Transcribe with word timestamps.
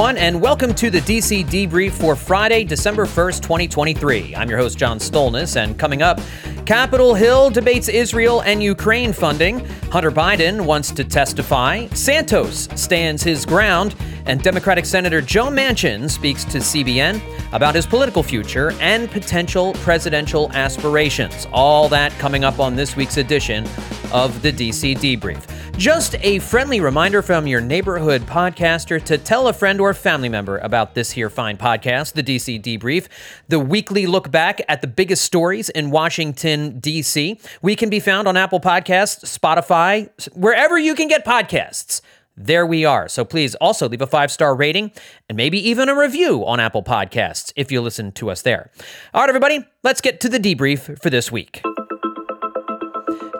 everyone, 0.00 0.16
and 0.16 0.40
welcome 0.40 0.74
to 0.74 0.88
the 0.88 1.00
DC 1.00 1.44
Debrief 1.44 1.92
for 1.92 2.16
Friday, 2.16 2.64
December 2.64 3.04
1st, 3.04 3.42
2023. 3.42 4.34
I'm 4.34 4.48
your 4.48 4.58
host, 4.58 4.78
John 4.78 4.98
Stolnis, 4.98 5.56
and 5.56 5.78
coming 5.78 6.00
up, 6.00 6.18
Capitol 6.64 7.12
Hill 7.12 7.50
debates 7.50 7.86
Israel 7.86 8.40
and 8.40 8.62
Ukraine 8.62 9.12
funding. 9.12 9.58
Hunter 9.92 10.10
Biden 10.10 10.62
wants 10.62 10.90
to 10.92 11.04
testify. 11.04 11.86
Santos 11.88 12.66
stands 12.76 13.22
his 13.22 13.44
ground. 13.44 13.94
And 14.24 14.42
Democratic 14.42 14.86
Senator 14.86 15.20
Joe 15.20 15.48
Manchin 15.48 16.08
speaks 16.08 16.44
to 16.44 16.58
CBN 16.58 17.20
about 17.52 17.74
his 17.74 17.86
political 17.86 18.22
future 18.22 18.72
and 18.80 19.10
potential 19.10 19.74
presidential 19.74 20.50
aspirations. 20.52 21.46
All 21.52 21.88
that 21.90 22.12
coming 22.12 22.44
up 22.44 22.58
on 22.58 22.76
this 22.76 22.96
week's 22.96 23.16
edition 23.18 23.66
of 24.12 24.40
the 24.40 24.52
DC 24.52 24.96
Debrief. 24.96 25.59
Just 25.80 26.14
a 26.20 26.40
friendly 26.40 26.78
reminder 26.78 27.22
from 27.22 27.46
your 27.46 27.62
neighborhood 27.62 28.20
podcaster 28.26 29.02
to 29.02 29.16
tell 29.16 29.48
a 29.48 29.54
friend 29.54 29.80
or 29.80 29.94
family 29.94 30.28
member 30.28 30.58
about 30.58 30.94
this 30.94 31.12
here 31.12 31.30
fine 31.30 31.56
podcast, 31.56 32.12
the 32.12 32.22
DC 32.22 32.62
Debrief, 32.62 33.08
the 33.48 33.58
weekly 33.58 34.06
look 34.06 34.30
back 34.30 34.60
at 34.68 34.82
the 34.82 34.86
biggest 34.86 35.24
stories 35.24 35.70
in 35.70 35.90
Washington, 35.90 36.80
D.C. 36.80 37.40
We 37.62 37.76
can 37.76 37.88
be 37.88 37.98
found 37.98 38.28
on 38.28 38.36
Apple 38.36 38.60
Podcasts, 38.60 39.24
Spotify, 39.24 40.10
wherever 40.34 40.78
you 40.78 40.94
can 40.94 41.08
get 41.08 41.24
podcasts 41.24 42.02
there 42.36 42.64
we 42.64 42.86
are. 42.86 43.06
So 43.06 43.22
please 43.22 43.54
also 43.56 43.86
leave 43.86 44.00
a 44.00 44.06
five 44.06 44.30
star 44.30 44.54
rating 44.54 44.92
and 45.28 45.36
maybe 45.36 45.58
even 45.68 45.90
a 45.90 45.94
review 45.94 46.46
on 46.46 46.58
Apple 46.58 46.82
Podcasts 46.82 47.52
if 47.54 47.70
you 47.70 47.82
listen 47.82 48.12
to 48.12 48.30
us 48.30 48.40
there. 48.40 48.70
All 49.12 49.20
right, 49.20 49.28
everybody, 49.28 49.66
let's 49.82 50.00
get 50.00 50.20
to 50.20 50.28
the 50.30 50.38
debrief 50.38 50.98
for 51.02 51.10
this 51.10 51.30
week. 51.30 51.60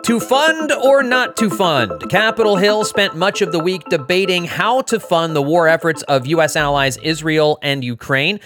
To 0.03 0.19
fund 0.19 0.71
or 0.71 1.03
not 1.03 1.37
to 1.37 1.49
fund? 1.49 2.09
Capitol 2.09 2.55
Hill 2.55 2.83
spent 2.85 3.15
much 3.15 3.41
of 3.41 3.51
the 3.51 3.59
week 3.59 3.83
debating 3.89 4.45
how 4.45 4.81
to 4.81 4.99
fund 4.99 5.35
the 5.35 5.41
war 5.41 5.67
efforts 5.67 6.01
of 6.03 6.25
U.S. 6.25 6.55
allies 6.55 6.97
Israel 6.97 7.59
and 7.61 7.83
Ukraine 7.83 8.39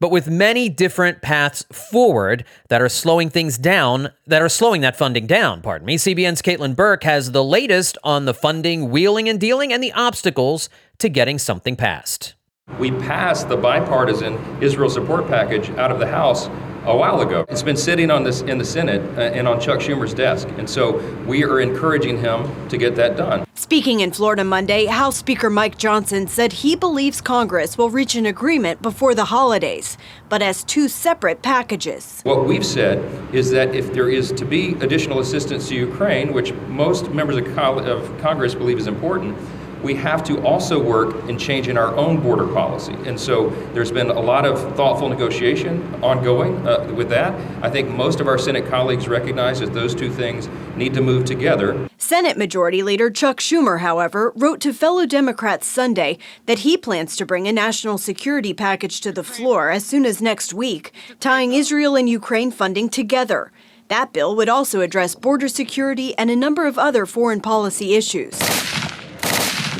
but 0.00 0.10
with 0.10 0.28
many 0.28 0.68
different 0.68 1.22
paths 1.22 1.64
forward 1.72 2.44
that 2.68 2.82
are 2.82 2.90
slowing 2.90 3.30
things 3.30 3.56
down, 3.56 4.10
that 4.26 4.42
are 4.42 4.50
slowing 4.50 4.82
that 4.82 4.98
funding 4.98 5.26
down, 5.26 5.62
pardon 5.62 5.86
me. 5.86 5.96
CBN's 5.96 6.42
Caitlin 6.42 6.76
Burke 6.76 7.04
has 7.04 7.32
the 7.32 7.42
latest 7.42 7.96
on 8.04 8.26
the 8.26 8.34
funding, 8.34 8.90
wheeling 8.90 9.30
and 9.30 9.40
dealing, 9.40 9.72
and 9.72 9.82
the 9.82 9.92
obstacles 9.92 10.68
to 10.98 11.08
getting 11.08 11.38
something 11.38 11.74
passed. 11.74 12.34
We 12.78 12.90
passed 12.90 13.48
the 13.48 13.56
bipartisan 13.56 14.38
Israel 14.62 14.90
support 14.90 15.26
package 15.26 15.70
out 15.70 15.90
of 15.90 15.98
the 15.98 16.06
House 16.06 16.48
a 16.84 16.96
while 16.96 17.20
ago. 17.20 17.44
It's 17.48 17.62
been 17.62 17.76
sitting 17.76 18.10
on 18.10 18.24
this 18.24 18.42
in 18.42 18.58
the 18.58 18.64
Senate 18.64 19.00
uh, 19.16 19.22
and 19.22 19.48
on 19.48 19.60
Chuck 19.60 19.80
Schumer's 19.80 20.14
desk, 20.14 20.48
and 20.58 20.68
so 20.68 20.98
we 21.26 21.44
are 21.44 21.60
encouraging 21.60 22.18
him 22.18 22.68
to 22.68 22.76
get 22.76 22.94
that 22.96 23.16
done. 23.16 23.46
Speaking 23.54 24.00
in 24.00 24.12
Florida 24.12 24.44
Monday, 24.44 24.86
House 24.86 25.16
Speaker 25.16 25.48
Mike 25.48 25.78
Johnson 25.78 26.26
said 26.26 26.52
he 26.52 26.76
believes 26.76 27.20
Congress 27.20 27.78
will 27.78 27.88
reach 27.88 28.14
an 28.14 28.26
agreement 28.26 28.82
before 28.82 29.14
the 29.14 29.26
holidays, 29.26 29.96
but 30.28 30.42
as 30.42 30.62
two 30.64 30.88
separate 30.88 31.40
packages. 31.40 32.20
What 32.24 32.44
we've 32.46 32.66
said 32.66 32.98
is 33.34 33.50
that 33.52 33.74
if 33.74 33.92
there 33.92 34.10
is 34.10 34.32
to 34.32 34.44
be 34.44 34.74
additional 34.80 35.20
assistance 35.20 35.68
to 35.68 35.74
Ukraine, 35.74 36.32
which 36.32 36.52
most 36.68 37.10
members 37.10 37.36
of, 37.36 37.46
of 37.56 38.20
Congress 38.20 38.54
believe 38.54 38.78
is 38.78 38.86
important, 38.86 39.38
we 39.84 39.94
have 39.94 40.24
to 40.24 40.42
also 40.42 40.82
work 40.82 41.28
in 41.28 41.38
changing 41.38 41.76
our 41.76 41.94
own 41.94 42.18
border 42.20 42.48
policy. 42.48 42.94
And 43.04 43.20
so 43.20 43.50
there's 43.74 43.92
been 43.92 44.10
a 44.10 44.20
lot 44.20 44.46
of 44.46 44.74
thoughtful 44.74 45.10
negotiation 45.10 46.02
ongoing 46.02 46.66
uh, 46.66 46.90
with 46.96 47.10
that. 47.10 47.34
I 47.62 47.70
think 47.70 47.90
most 47.90 48.18
of 48.18 48.26
our 48.26 48.38
Senate 48.38 48.66
colleagues 48.66 49.06
recognize 49.06 49.60
that 49.60 49.74
those 49.74 49.94
two 49.94 50.10
things 50.10 50.48
need 50.74 50.94
to 50.94 51.02
move 51.02 51.26
together. 51.26 51.88
Senate 51.98 52.38
Majority 52.38 52.82
Leader 52.82 53.10
Chuck 53.10 53.38
Schumer, 53.38 53.80
however, 53.80 54.32
wrote 54.34 54.60
to 54.60 54.72
fellow 54.72 55.04
Democrats 55.04 55.66
Sunday 55.66 56.18
that 56.46 56.60
he 56.60 56.76
plans 56.76 57.14
to 57.16 57.26
bring 57.26 57.46
a 57.46 57.52
national 57.52 57.98
security 57.98 58.54
package 58.54 59.00
to 59.02 59.12
the 59.12 59.22
floor 59.22 59.70
as 59.70 59.84
soon 59.84 60.06
as 60.06 60.22
next 60.22 60.54
week, 60.54 60.92
tying 61.20 61.52
Israel 61.52 61.94
and 61.94 62.08
Ukraine 62.08 62.50
funding 62.50 62.88
together. 62.88 63.52
That 63.88 64.14
bill 64.14 64.34
would 64.36 64.48
also 64.48 64.80
address 64.80 65.14
border 65.14 65.48
security 65.48 66.16
and 66.16 66.30
a 66.30 66.36
number 66.36 66.66
of 66.66 66.78
other 66.78 67.04
foreign 67.04 67.40
policy 67.40 67.94
issues. 67.94 68.38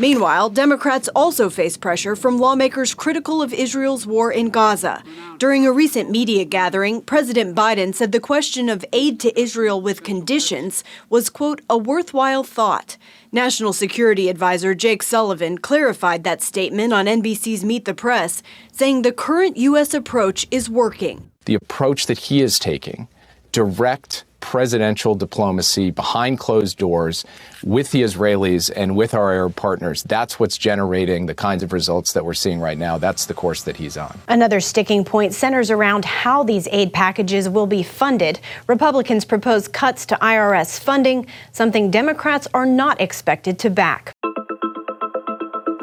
Meanwhile, 0.01 0.51
Democrats 0.51 1.09
also 1.15 1.49
face 1.49 1.77
pressure 1.77 2.17
from 2.17 2.41
lawmakers 2.41 2.95
critical 2.95 3.41
of 3.41 3.53
Israel's 3.53 4.09
war 4.09 4.33
in 4.33 4.51
Gaza. 4.51 5.05
During 5.39 5.65
a 5.65 5.73
recent 5.73 6.11
media 6.11 6.45
gathering, 6.45 7.01
President 7.01 7.55
Biden 7.55 7.95
said 7.95 8.11
the 8.11 8.19
question 8.19 8.69
of 8.69 8.85
aid 8.93 9.21
to 9.21 9.39
Israel 9.41 9.81
with 9.81 10.03
conditions 10.03 10.83
was, 11.09 11.31
quote, 11.31 11.63
a 11.71 11.79
worthwhile 11.79 12.43
thought. 12.43 12.97
National 13.31 13.73
Security 13.73 14.29
Advisor 14.29 14.75
Jake 14.75 15.03
Sullivan 15.03 15.59
clarified 15.59 16.25
that 16.25 16.43
statement 16.43 16.93
on 16.93 17.07
NBC's 17.07 17.65
Meet 17.65 17.85
the 17.85 17.95
Press, 17.95 18.43
saying 18.73 19.03
the 19.03 19.13
current 19.13 19.57
U.S. 19.59 19.95
approach 19.95 20.45
is 20.51 20.69
working. 20.69 21.31
The 21.45 21.55
approach 21.55 22.07
that 22.07 22.19
he 22.19 22.43
is 22.43 22.59
taking, 22.59 23.07
direct 23.53 24.25
presidential 24.45 25.15
diplomacy 25.15 25.91
behind 25.91 26.39
closed 26.39 26.77
doors 26.77 27.25
with 27.65 27.91
the 27.93 28.03
Israelis 28.03 28.71
and 28.77 28.95
with 28.95 29.15
our 29.15 29.33
Arab 29.33 29.57
partners. 29.57 30.03
That's 30.03 30.39
what's 30.39 30.59
generating 30.59 31.25
the 31.25 31.35
kinds 31.35 31.63
of 31.63 31.73
results 31.73 32.13
that 32.13 32.27
we're 32.27 32.35
seeing 32.35 32.61
right 32.61 32.77
now. 32.77 32.99
That's 32.99 33.25
the 33.25 33.33
course 33.33 33.63
that 33.63 33.79
he's 33.79 33.97
on. 33.97 34.21
Another 34.29 34.61
sticking 34.61 35.03
point 35.03 35.33
centers 35.33 35.71
around 35.71 36.05
how 36.05 36.43
these 36.43 36.69
aid 36.73 36.93
packages 36.93 37.49
will 37.49 37.67
be 37.67 37.83
funded. 37.83 38.39
Republicans 38.67 39.25
propose 39.25 39.67
cuts 39.67 40.05
to 40.07 40.15
IRS 40.17 40.79
funding, 40.79 41.27
something 41.53 41.91
Democrats 41.91 42.47
are 42.53 42.67
not 42.67 43.01
expected 43.01 43.59
to 43.61 43.71
back. 43.71 44.14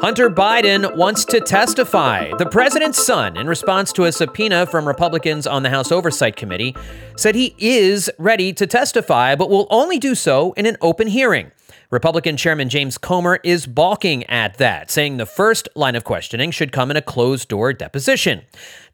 Hunter 0.02 0.28
Biden 0.28 0.96
wants 0.96 1.24
to 1.26 1.40
testify. 1.40 2.32
The 2.36 2.46
president's 2.46 3.06
son, 3.06 3.36
in 3.36 3.46
response 3.46 3.92
to 3.92 4.02
a 4.02 4.10
subpoena 4.10 4.66
from 4.66 4.88
Republicans 4.88 5.46
on 5.46 5.62
the 5.62 5.70
House 5.70 5.92
Oversight 5.92 6.34
Committee, 6.34 6.74
said 7.16 7.36
he 7.36 7.54
is 7.56 8.10
ready 8.18 8.52
to 8.52 8.66
testify, 8.66 9.36
but 9.36 9.48
will 9.48 9.68
only 9.70 10.00
do 10.00 10.16
so 10.16 10.54
in 10.54 10.66
an 10.66 10.76
open 10.80 11.06
hearing. 11.06 11.52
Republican 11.92 12.38
Chairman 12.38 12.70
James 12.70 12.96
Comer 12.96 13.38
is 13.44 13.66
balking 13.66 14.24
at 14.24 14.56
that, 14.56 14.90
saying 14.90 15.18
the 15.18 15.26
first 15.26 15.68
line 15.74 15.94
of 15.94 16.04
questioning 16.04 16.50
should 16.50 16.72
come 16.72 16.90
in 16.90 16.96
a 16.96 17.02
closed 17.02 17.48
door 17.48 17.74
deposition. 17.74 18.40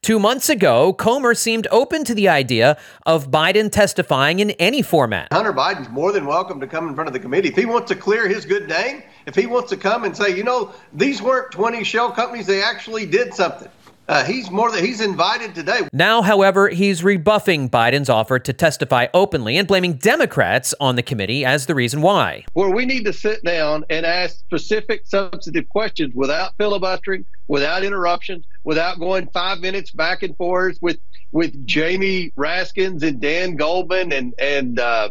Two 0.03 0.19
months 0.19 0.48
ago, 0.48 0.92
Comer 0.92 1.34
seemed 1.34 1.69
open 1.70 2.03
to 2.03 2.12
the 2.12 2.28
idea 2.28 2.76
of 3.06 3.31
Biden 3.31 3.70
testifying 3.70 4.41
in 4.41 4.50
any 4.53 4.82
format. 4.82 5.28
Hunter 5.32 5.53
Biden's 5.53 5.88
more 5.91 6.10
than 6.10 6.26
welcome 6.26 6.59
to 6.59 6.66
come 6.66 6.88
in 6.88 6.97
front 6.97 7.06
of 7.06 7.12
the 7.12 7.20
committee. 7.20 7.50
If 7.50 7.56
he 7.56 7.66
wants 7.66 7.88
to 7.92 7.94
clear 7.94 8.26
his 8.26 8.44
good 8.44 8.69
name, 8.69 9.04
if 9.26 9.36
he 9.36 9.47
wants 9.47 9.70
to 9.70 9.76
come 9.76 10.03
and 10.03 10.16
say, 10.16 10.36
you 10.36 10.42
know, 10.42 10.72
these 10.92 11.22
weren't 11.22 11.53
20 11.53 11.84
shell 11.84 12.10
companies, 12.10 12.48
they 12.48 12.65
actually 12.65 13.06
did 13.06 13.32
something. 13.32 13.69
Uh, 14.09 14.25
he's 14.25 14.51
more 14.51 14.71
than 14.71 14.83
he's 14.83 15.03
invited 15.03 15.55
today. 15.55 15.81
Now, 15.93 16.23
however, 16.23 16.71
he's 16.71 17.05
rebuffing 17.05 17.69
Biden's 17.69 18.09
offer 18.09 18.39
to 18.39 18.53
testify 18.55 19.07
openly 19.13 19.59
and 19.59 19.69
blaming 19.69 19.95
Democrats 19.95 20.75
on 20.81 20.97
the 20.97 21.03
committee 21.03 21.45
as 21.45 21.67
the 21.67 21.75
reason 21.75 22.01
why. 22.01 22.45
Well, 22.55 22.73
we 22.73 22.87
need 22.87 23.05
to 23.05 23.13
sit 23.13 23.45
down 23.45 23.85
and 23.91 24.07
ask 24.07 24.39
specific, 24.39 25.03
substantive 25.05 25.69
questions 25.69 26.15
without 26.15 26.57
filibustering, 26.57 27.27
without 27.49 27.85
interruptions, 27.85 28.47
without 28.65 28.99
going 28.99 29.29
five 29.29 29.61
minutes 29.61 29.91
back 29.91 30.23
and 30.23 30.37
forth 30.37 30.79
with 30.81 30.99
with 31.31 31.67
Jamie 31.67 32.33
Raskins 32.39 33.03
and 33.03 33.21
Dan 33.21 33.57
Goldman 33.57 34.13
and 34.13 34.35
and 34.39 34.81
uh, 34.81 35.11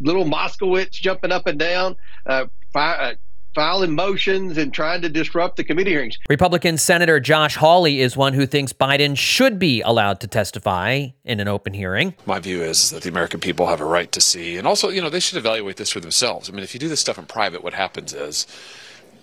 little 0.00 0.24
Moskowitz 0.24 0.92
jumping 0.92 1.32
up 1.32 1.48
and 1.48 1.58
down. 1.58 1.96
Uh, 2.24 2.46
fi- 2.72 2.94
uh, 2.94 3.14
filing 3.56 3.94
motions 3.94 4.58
and 4.58 4.74
trying 4.74 5.00
to 5.00 5.08
disrupt 5.08 5.56
the 5.56 5.64
committee 5.64 5.90
hearings. 5.90 6.18
Republican 6.28 6.76
Senator 6.76 7.18
Josh 7.18 7.56
Hawley 7.56 8.02
is 8.02 8.14
one 8.14 8.34
who 8.34 8.44
thinks 8.44 8.74
Biden 8.74 9.16
should 9.16 9.58
be 9.58 9.80
allowed 9.80 10.20
to 10.20 10.26
testify 10.26 11.06
in 11.24 11.40
an 11.40 11.48
open 11.48 11.72
hearing. 11.72 12.14
My 12.26 12.38
view 12.38 12.62
is 12.62 12.90
that 12.90 13.02
the 13.02 13.08
American 13.08 13.40
people 13.40 13.66
have 13.68 13.80
a 13.80 13.86
right 13.86 14.12
to 14.12 14.20
see, 14.20 14.58
and 14.58 14.68
also, 14.68 14.90
you 14.90 15.00
know, 15.00 15.08
they 15.08 15.20
should 15.20 15.38
evaluate 15.38 15.78
this 15.78 15.90
for 15.90 16.00
themselves. 16.00 16.50
I 16.50 16.52
mean, 16.52 16.64
if 16.64 16.74
you 16.74 16.80
do 16.80 16.90
this 16.90 17.00
stuff 17.00 17.16
in 17.16 17.24
private, 17.24 17.64
what 17.64 17.72
happens 17.72 18.12
is 18.12 18.46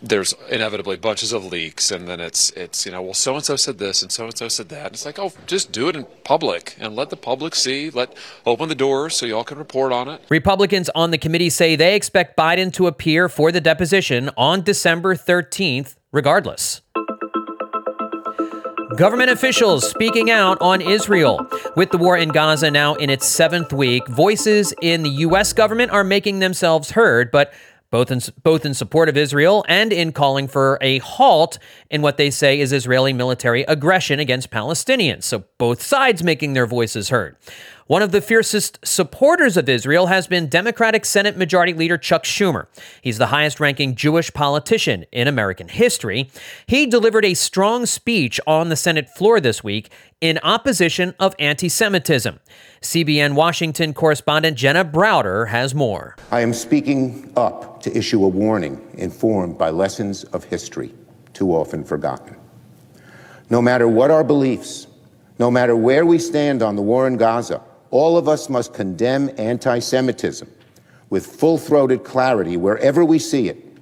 there's 0.04 0.36
inevitably 0.50 0.98
bunches 0.98 1.32
of 1.32 1.46
leaks 1.46 1.90
and 1.90 2.10
then 2.10 2.20
it's 2.20 2.50
it's 2.52 2.86
you 2.86 2.92
know 2.92 3.02
well 3.02 3.14
so 3.14 3.36
and 3.36 3.46
so 3.46 3.56
said 3.56 3.78
this 3.78 4.02
and 4.02 4.12
so 4.12 4.26
and 4.26 4.38
so 4.38 4.50
said 4.50 4.68
that 4.68 4.92
it's 4.92 5.06
like 5.06 5.18
oh 5.18 5.32
just 5.48 5.72
do 5.72 5.88
it 5.88 5.96
in 5.96 6.06
public 6.26 6.76
and 6.78 6.94
let 6.94 7.10
the 7.10 7.16
public 7.16 7.56
see 7.56 7.90
let 7.90 8.14
open 8.46 8.68
the 8.68 8.76
doors 8.76 9.16
so 9.16 9.26
y'all 9.26 9.46
can 9.46 9.58
report 9.58 9.94
on 9.94 10.10
it 10.10 10.22
republicans 10.30 10.90
on 10.94 11.12
the 11.12 11.18
committee 11.18 11.50
say 11.50 11.78
they 11.78 11.96
expect 11.96 12.36
biden 12.36 12.72
to 12.72 12.86
appear 12.86 13.30
for 13.30 13.50
the 13.50 13.62
deposition 13.62 14.30
on 14.36 14.62
december 14.62 15.16
13th 15.16 15.96
regardless 16.12 16.82
Government 18.98 19.32
officials 19.32 19.90
speaking 19.90 20.30
out 20.30 20.60
on 20.62 20.80
Israel. 20.80 21.48
With 21.76 21.90
the 21.90 21.98
war 21.98 22.16
in 22.16 22.30
Gaza 22.30 22.70
now 22.70 22.94
in 22.94 23.10
its 23.10 23.26
seventh 23.26 23.74
week, 23.74 24.08
voices 24.08 24.72
in 24.84 25.02
the 25.02 25.10
U.S. 25.10 25.52
government 25.52 25.92
are 25.92 26.04
making 26.04 26.38
themselves 26.38 26.92
heard, 26.92 27.32
but 27.32 27.52
both 27.94 28.10
in, 28.10 28.19
both 28.42 28.66
in 28.66 28.74
support 28.74 29.07
of 29.07 29.16
Israel 29.16 29.63
and 29.68 29.94
in 29.94 30.12
calling 30.12 30.48
for 30.48 30.80
a 30.81 30.98
halt 30.98 31.60
in 31.92 32.01
what 32.01 32.18
they 32.18 32.31
say 32.31 32.60
is 32.60 32.74
Israeli 32.74 33.13
military 33.13 33.62
aggression 33.66 34.19
against 34.19 34.50
Palestinians. 34.50 35.25
So 35.25 35.44
both 35.60 35.80
sides 35.80 36.24
making 36.24 36.54
their 36.54 36.66
voices 36.66 37.10
heard. 37.10 37.38
One 37.88 38.01
of 38.01 38.13
the 38.13 38.21
fiercest 38.21 38.80
supporters 38.85 39.57
of 39.57 39.68
Israel 39.68 40.06
has 40.06 40.25
been 40.25 40.47
Democratic 40.47 41.03
Senate 41.03 41.35
Majority 41.35 41.74
Leader 41.74 41.97
Chuck 41.97 42.24
Schumer. 42.24 42.68
He's 43.01 43.18
the 43.18 43.27
highest 43.27 43.59
ranking 43.59 43.95
Jewish 43.95 44.31
politician 44.33 45.03
in 45.12 45.27
American 45.27 45.68
history. 45.68 46.30
He 46.65 46.85
delivered 46.85 47.25
a 47.25 47.33
strong 47.33 47.85
speech 47.85 48.39
on 48.47 48.69
the 48.69 48.77
Senate 48.77 49.09
floor 49.09 49.41
this 49.41 49.65
week 49.65 49.91
in 50.21 50.39
opposition 50.44 51.13
of 51.19 51.35
anti 51.39 51.68
Semitism. 51.68 52.39
CBN 52.81 53.35
Washington 53.35 53.94
correspondent 53.94 54.57
Jenna 54.57 54.85
Browder 54.85 55.50
has 55.50 55.75
more. 55.75 56.15
I 56.31 56.39
am 56.39 56.53
speaking 56.53 57.33
up 57.35 57.81
to 57.83 57.97
issue 57.97 58.24
a 58.24 58.30
warning 58.30 58.80
informed 58.94 59.57
by 59.57 59.71
lessons 59.71 60.24
of 60.24 60.45
history 60.45 60.94
too 61.33 61.53
often 61.53 61.83
forgotten. 61.83 62.38
No 63.50 63.62
matter 63.62 63.89
what 63.89 64.09
our 64.09 64.24
beliefs, 64.24 64.88
no 65.38 65.51
matter 65.51 65.75
where 65.75 66.06
we 66.06 66.18
stand 66.18 66.63
on 66.63 66.77
the 66.77 66.81
war 66.81 67.07
in 67.07 67.18
Gaza, 67.18 67.62
all 67.94 68.18
of 68.18 68.28
us 68.28 68.50
must 68.50 68.74
condemn 68.74 69.30
anti 69.38 69.78
Semitism 69.78 70.50
with 71.12 71.28
full 71.28 71.60
throated 71.60 72.04
clarity 72.04 72.57
wherever 72.57 73.06
we 73.06 73.19
see 73.19 73.50
it 73.50 73.78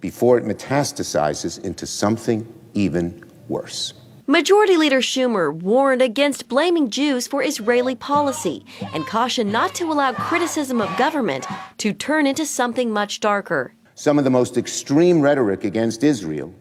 before 0.00 0.38
it 0.38 0.44
metastasizes 0.44 1.62
into 1.64 1.84
something 1.84 2.46
even 2.74 3.24
worse. 3.48 3.92
Majority 4.28 4.76
Leader 4.76 5.00
Schumer 5.00 5.52
warned 5.52 6.00
against 6.00 6.48
blaming 6.48 6.90
Jews 6.90 7.26
for 7.26 7.42
Israeli 7.42 7.96
policy 7.96 8.64
and 8.94 9.04
cautioned 9.04 9.50
not 9.50 9.74
to 9.74 9.90
allow 9.90 10.12
criticism 10.12 10.80
of 10.80 10.96
government 10.96 11.44
to 11.78 11.92
turn 11.92 12.28
into 12.28 12.46
something 12.46 12.90
much 12.90 13.18
darker. 13.18 13.74
Some 13.96 14.16
of 14.16 14.22
the 14.22 14.30
most 14.30 14.56
extreme 14.56 15.20
rhetoric 15.20 15.64
against 15.64 16.04
Israel 16.04 16.54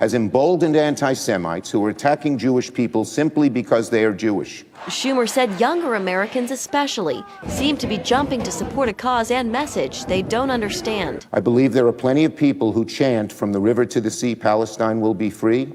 has 0.00 0.14
emboldened 0.14 0.74
anti 0.74 1.12
Semites 1.12 1.70
who 1.70 1.84
are 1.84 1.90
attacking 1.90 2.38
Jewish 2.38 2.72
people 2.72 3.04
simply 3.04 3.48
because 3.48 3.88
they 3.88 4.04
are 4.04 4.12
Jewish. 4.12 4.64
Schumer 4.86 5.28
said 5.28 5.60
younger 5.60 5.94
Americans, 5.94 6.50
especially, 6.50 7.22
seem 7.48 7.76
to 7.76 7.86
be 7.86 7.98
jumping 7.98 8.42
to 8.42 8.50
support 8.50 8.88
a 8.88 8.92
cause 8.92 9.30
and 9.30 9.52
message 9.52 10.06
they 10.06 10.22
don't 10.22 10.50
understand. 10.50 11.26
I 11.32 11.40
believe 11.40 11.72
there 11.72 11.86
are 11.86 11.92
plenty 11.92 12.24
of 12.24 12.34
people 12.34 12.72
who 12.72 12.84
chant 12.84 13.32
from 13.32 13.52
the 13.52 13.60
river 13.60 13.84
to 13.86 14.00
the 14.00 14.10
sea, 14.10 14.34
Palestine 14.34 15.00
will 15.00 15.14
be 15.14 15.30
free 15.30 15.72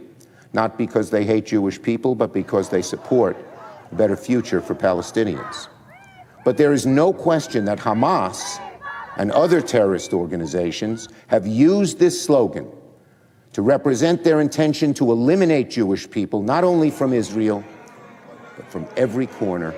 not 0.56 0.78
because 0.78 1.10
they 1.10 1.26
hate 1.26 1.46
Jewish 1.46 1.80
people, 1.80 2.16
but 2.16 2.34
because 2.34 2.70
they 2.70 2.82
support 2.82 3.36
a 3.92 3.96
better 3.96 4.16
future 4.16 4.62
for 4.62 4.74
Palestinians. 4.74 5.68
But 6.46 6.56
there 6.58 6.72
is 6.72 6.86
no 6.86 7.12
question 7.12 7.66
that 7.66 7.78
Hamas 7.78 8.60
and 9.18 9.32
other 9.32 9.62
terrorist 9.62 10.14
organizations 10.14 11.10
have 11.28 11.46
used 11.46 12.00
this 12.00 12.20
slogan 12.20 12.72
to 13.56 13.62
represent 13.62 14.22
their 14.22 14.42
intention 14.42 14.94
to 14.94 15.14
eliminate 15.14 15.70
Jewish 15.70 16.10
people, 16.10 16.42
not 16.42 16.66
only 16.66 16.92
from 16.92 17.14
Israel, 17.14 17.64
but 18.58 18.70
from 18.70 18.86
every 18.98 19.28
corner 19.28 19.74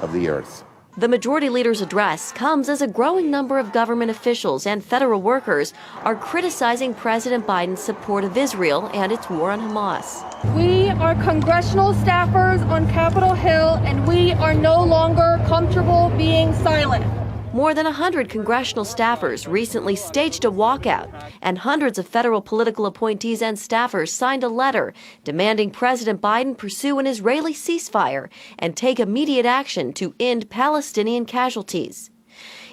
of 0.00 0.10
the 0.14 0.26
earth. 0.30 0.64
The 0.96 1.06
majority 1.06 1.50
leader's 1.50 1.82
address 1.82 2.32
comes 2.32 2.70
as 2.70 2.80
a 2.80 2.86
growing 2.88 3.30
number 3.30 3.58
of 3.58 3.74
government 3.74 4.10
officials 4.10 4.66
and 4.66 4.82
federal 4.82 5.20
workers 5.20 5.74
are 6.02 6.16
criticizing 6.16 6.94
President 6.94 7.46
Biden's 7.46 7.82
support 7.82 8.24
of 8.24 8.38
Israel 8.38 8.88
and 8.94 9.12
its 9.12 9.28
war 9.28 9.50
on 9.50 9.60
Hamas. 9.60 10.24
We 10.56 10.88
are 10.88 11.14
congressional 11.16 11.92
staffers 11.92 12.64
on 12.70 12.88
Capitol 12.90 13.34
Hill, 13.34 13.82
and 13.84 14.08
we 14.08 14.32
are 14.32 14.54
no 14.54 14.82
longer 14.82 15.44
comfortable 15.46 16.10
being 16.16 16.54
silent. 16.54 17.23
More 17.54 17.72
than 17.72 17.84
100 17.84 18.28
congressional 18.28 18.84
staffers 18.84 19.46
recently 19.46 19.94
staged 19.94 20.44
a 20.44 20.50
walkout, 20.50 21.30
and 21.40 21.58
hundreds 21.58 22.00
of 22.00 22.08
federal 22.08 22.42
political 22.42 22.84
appointees 22.84 23.40
and 23.40 23.56
staffers 23.56 24.08
signed 24.08 24.42
a 24.42 24.48
letter 24.48 24.92
demanding 25.22 25.70
President 25.70 26.20
Biden 26.20 26.58
pursue 26.58 26.98
an 26.98 27.06
Israeli 27.06 27.54
ceasefire 27.54 28.28
and 28.58 28.76
take 28.76 28.98
immediate 28.98 29.46
action 29.46 29.92
to 29.92 30.16
end 30.18 30.50
Palestinian 30.50 31.26
casualties. 31.26 32.10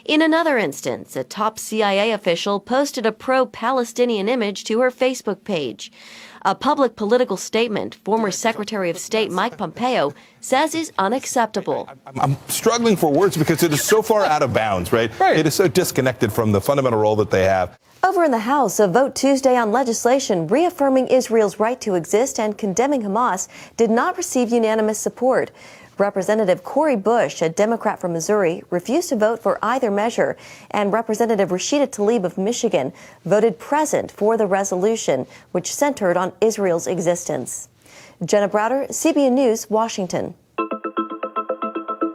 In 0.03 0.23
another 0.23 0.57
instance, 0.57 1.15
a 1.15 1.23
top 1.23 1.59
CIA 1.59 2.11
official 2.11 2.59
posted 2.59 3.05
a 3.05 3.11
pro 3.11 3.45
Palestinian 3.45 4.27
image 4.27 4.63
to 4.63 4.79
her 4.79 4.89
Facebook 4.89 5.43
page. 5.43 5.91
A 6.43 6.55
public 6.55 6.95
political 6.95 7.37
statement 7.37 7.93
former 8.03 8.31
Secretary 8.31 8.89
of 8.89 8.97
State 8.97 9.29
Mike 9.31 9.59
Pompeo 9.59 10.11
says 10.39 10.73
is 10.73 10.91
unacceptable. 10.97 11.87
I'm 12.19 12.35
struggling 12.47 12.95
for 12.95 13.11
words 13.11 13.37
because 13.37 13.61
it 13.61 13.71
is 13.71 13.83
so 13.83 14.01
far 14.01 14.25
out 14.25 14.41
of 14.41 14.51
bounds, 14.51 14.91
right? 14.91 15.17
right? 15.19 15.37
It 15.37 15.45
is 15.45 15.53
so 15.53 15.67
disconnected 15.67 16.33
from 16.33 16.51
the 16.51 16.59
fundamental 16.59 16.99
role 16.99 17.15
that 17.17 17.29
they 17.29 17.43
have. 17.43 17.77
Over 18.03 18.23
in 18.23 18.31
the 18.31 18.39
House, 18.39 18.79
a 18.79 18.87
vote 18.87 19.13
Tuesday 19.13 19.55
on 19.55 19.71
legislation 19.71 20.47
reaffirming 20.47 21.09
Israel's 21.09 21.59
right 21.59 21.79
to 21.81 21.93
exist 21.93 22.39
and 22.39 22.57
condemning 22.57 23.03
Hamas 23.03 23.47
did 23.77 23.91
not 23.91 24.17
receive 24.17 24.51
unanimous 24.51 24.97
support. 24.97 25.51
Representative 26.01 26.63
Cori 26.63 26.95
Bush, 26.95 27.43
a 27.43 27.49
Democrat 27.49 27.99
from 27.99 28.13
Missouri, 28.13 28.63
refused 28.71 29.09
to 29.09 29.15
vote 29.15 29.39
for 29.39 29.59
either 29.61 29.91
measure, 29.91 30.35
and 30.71 30.91
Representative 30.91 31.49
Rashida 31.49 31.87
Tlaib 31.87 32.23
of 32.23 32.39
Michigan 32.39 32.91
voted 33.23 33.59
present 33.59 34.11
for 34.11 34.35
the 34.35 34.47
resolution, 34.47 35.27
which 35.51 35.71
centered 35.71 36.17
on 36.17 36.33
Israel's 36.41 36.87
existence. 36.87 37.69
Jenna 38.25 38.49
Browder, 38.49 38.89
CBN 38.89 39.33
News, 39.33 39.69
Washington. 39.69 40.33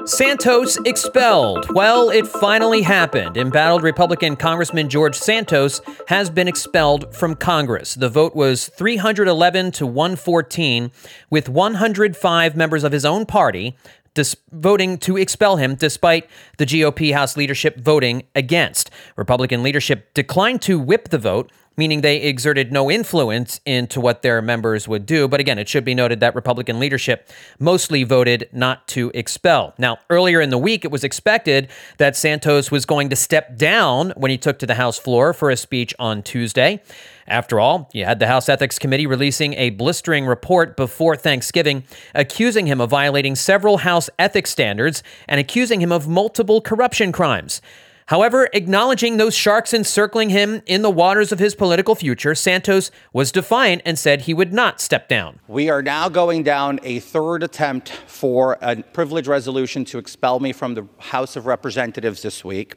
Santos 0.07 0.79
expelled. 0.85 1.67
Well, 1.75 2.11
it 2.11 2.29
finally 2.29 2.83
happened. 2.83 3.37
Embattled 3.37 3.83
Republican 3.83 4.37
Congressman 4.37 4.89
George 4.89 5.17
Santos 5.17 5.81
has 6.07 6.31
been 6.31 6.47
expelled 6.47 7.13
from 7.13 7.35
Congress. 7.35 7.95
The 7.95 8.09
vote 8.09 8.37
was 8.37 8.69
311 8.69 9.73
to 9.73 9.87
114, 9.87 10.93
with 11.29 11.49
105 11.49 12.57
members 12.57 12.85
of 12.85 12.93
his 12.93 13.05
own 13.05 13.27
party 13.27 13.77
dis- 14.15 14.37
voting 14.53 14.99
to 14.99 15.17
expel 15.17 15.57
him 15.57 15.75
despite 15.75 16.29
the 16.57 16.67
GOP 16.67 17.13
House 17.13 17.37
leadership 17.37 17.79
voting 17.79 18.25
against. 18.35 18.91
Republican 19.17 19.63
leadership 19.63 20.15
declined 20.15 20.63
to 20.63 20.81
whip 20.81 21.11
the 21.11 21.19
vote, 21.19 21.51
meaning 21.77 22.01
they 22.01 22.23
exerted 22.23 22.73
no 22.73 22.91
influence 22.91 23.61
into 23.65 24.01
what 24.01 24.23
their 24.23 24.41
members 24.41 24.89
would 24.89 25.07
do. 25.07 25.29
But 25.29 25.41
again, 25.41 25.59
it 25.59 25.69
should 25.69 25.85
be 25.85 25.95
noted 25.95 26.21
that 26.21 26.35
Republican 26.35 26.79
leadership 26.79 27.29
mostly 27.59 28.05
voted 28.05 28.49
not 28.53 28.87
to 28.89 29.11
expel. 29.15 29.75
Now, 29.79 29.99
earlier 30.11 30.41
in 30.41 30.51
the 30.51 30.59
week, 30.59 30.85
it 30.85 30.91
was 30.91 31.05
expected 31.05 31.69
that 31.99 32.17
Santos 32.17 32.71
was 32.71 32.87
going 32.87 33.11
to 33.11 33.17
step 33.17 33.57
down 33.57 34.13
when 34.17 34.31
he 34.31 34.39
took 34.39 34.59
to 34.61 34.67
the 34.67 34.75
House 34.75 34.99
floor 34.99 35.33
for 35.33 35.51
a 35.51 35.57
speech 35.57 35.95
on 35.99 36.23
Tuesday. 36.23 36.83
After 37.29 37.59
all, 37.59 37.91
you 37.93 38.05
had 38.05 38.21
the 38.21 38.29
House 38.29 38.49
Ethics 38.49 38.79
Committee 38.79 39.07
releasing 39.07 39.55
a 39.55 39.71
blistering 39.71 40.27
report 40.27 40.77
before 40.77 41.17
Thanksgiving 41.17 41.83
accusing 42.15 42.67
him 42.67 42.81
of 42.81 42.91
violating 42.91 43.35
several 43.35 43.79
House 43.79 44.09
ethics 44.19 44.51
standards 44.51 45.03
and 45.29 45.41
accusing 45.41 45.81
him 45.81 45.91
of 45.91 46.07
multiple 46.07 46.61
corruption 46.61 47.11
crimes. 47.11 47.61
However, 48.07 48.49
acknowledging 48.53 49.17
those 49.17 49.35
sharks 49.35 49.75
encircling 49.75 50.31
him 50.31 50.63
in 50.65 50.83
the 50.83 50.91
waters 50.91 51.33
of 51.33 51.41
his 51.41 51.57
political 51.57 51.97
future, 51.97 52.37
Santos 52.37 52.93
was 53.13 53.33
defiant 53.33 53.83
and 53.85 53.99
said 53.99 54.23
he 54.23 54.35
would 54.35 54.53
not 54.53 54.81
step 54.81 55.09
down. 55.09 55.41
We 55.49 55.71
are 55.71 55.83
now 55.83 56.09
going 56.09 56.45
down 56.45 56.79
a 56.85 57.01
third 57.01 57.43
attempt 57.43 57.89
for 57.91 58.59
a 58.63 58.77
privilege 58.77 59.27
resolution 59.27 59.85
to 59.87 59.99
expel 59.99 60.39
me 60.39 60.53
from 60.53 60.75
the 60.75 60.87
House 60.99 61.35
of 61.35 61.47
Representatives 61.47 62.23
this 62.23 62.45
week. 62.45 62.77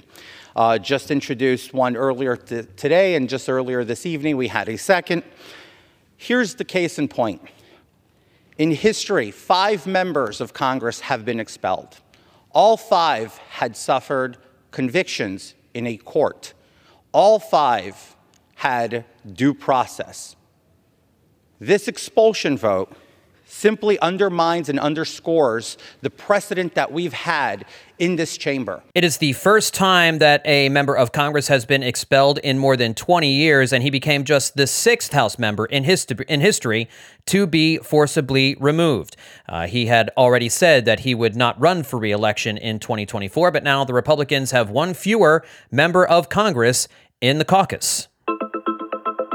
Uh, 0.56 0.80
just 0.80 1.12
introduced 1.12 1.76
one 1.76 1.96
earlier 1.96 2.36
today, 2.36 3.14
and 3.14 3.30
just 3.30 3.48
earlier 3.48 3.84
this 3.84 4.08
evening, 4.08 4.36
we 4.36 4.48
had 4.48 4.68
a 4.68 4.80
second. 4.80 5.22
Here's 6.18 6.56
the 6.56 6.66
case 6.66 6.98
in 6.98 7.08
point. 7.08 7.44
In 8.58 8.72
history, 8.72 9.30
five 9.30 9.86
members 9.86 10.42
of 10.42 10.54
Congress 10.54 11.02
have 11.02 11.24
been 11.24 11.40
expelled. 11.40 12.00
All 12.52 12.78
five 12.78 13.38
had 13.38 13.78
suffered 13.78 14.38
convictions 14.72 15.56
in 15.74 15.88
a 15.88 15.98
court. 15.98 16.54
All 17.12 17.40
five 17.40 18.16
had 18.56 19.06
due 19.32 19.54
process. 19.54 20.36
This 21.60 21.88
expulsion 21.88 22.58
vote 22.58 22.94
simply 23.50 24.00
undermines 24.00 24.70
and 24.70 24.80
underscores 24.80 25.78
the 26.02 26.10
precedent 26.10 26.76
that 26.76 26.92
we've 26.92 27.14
had 27.14 27.66
in 27.98 28.16
this 28.16 28.38
chamber. 28.38 28.82
It 28.96 29.04
is 29.04 29.18
the 29.18 29.34
first 29.34 29.74
time 29.74 30.20
that 30.20 30.42
a 30.46 30.70
member 30.70 30.96
of 30.96 31.12
Congress 31.12 31.48
has 31.48 31.66
been 31.66 31.84
expelled 31.84 32.38
in 32.40 32.58
more 32.58 32.78
than 32.78 32.94
20 32.94 33.32
years, 33.32 33.74
and 33.74 33.84
he 33.84 33.90
became 33.90 34.24
just 34.24 34.56
the 34.56 34.68
sixth 34.68 35.14
House 35.14 35.40
member 35.40 35.66
in, 35.66 35.84
history, 35.84 36.26
in 36.30 36.42
history 36.42 36.88
to 37.26 37.48
be 37.48 37.78
forcibly 37.78 38.56
removed. 38.60 39.18
Uh, 39.48 39.68
he 39.68 39.88
had 39.88 40.12
already 40.16 40.50
said 40.50 40.86
that 40.86 41.02
he 41.02 41.16
would 41.16 41.36
not 41.36 41.60
run 41.60 41.84
for 41.84 41.98
reelection 42.00 42.58
in 42.58 42.80
2024, 42.80 43.52
but 43.52 43.64
now 43.64 43.84
the 43.84 43.94
Republicans 43.94 44.52
have 44.52 44.70
one 44.70 44.94
fewer 44.94 45.44
member 45.72 46.06
of 46.06 46.30
Congress 46.30 46.88
in 47.22 47.40
the 47.40 47.46
caucus. 47.46 48.09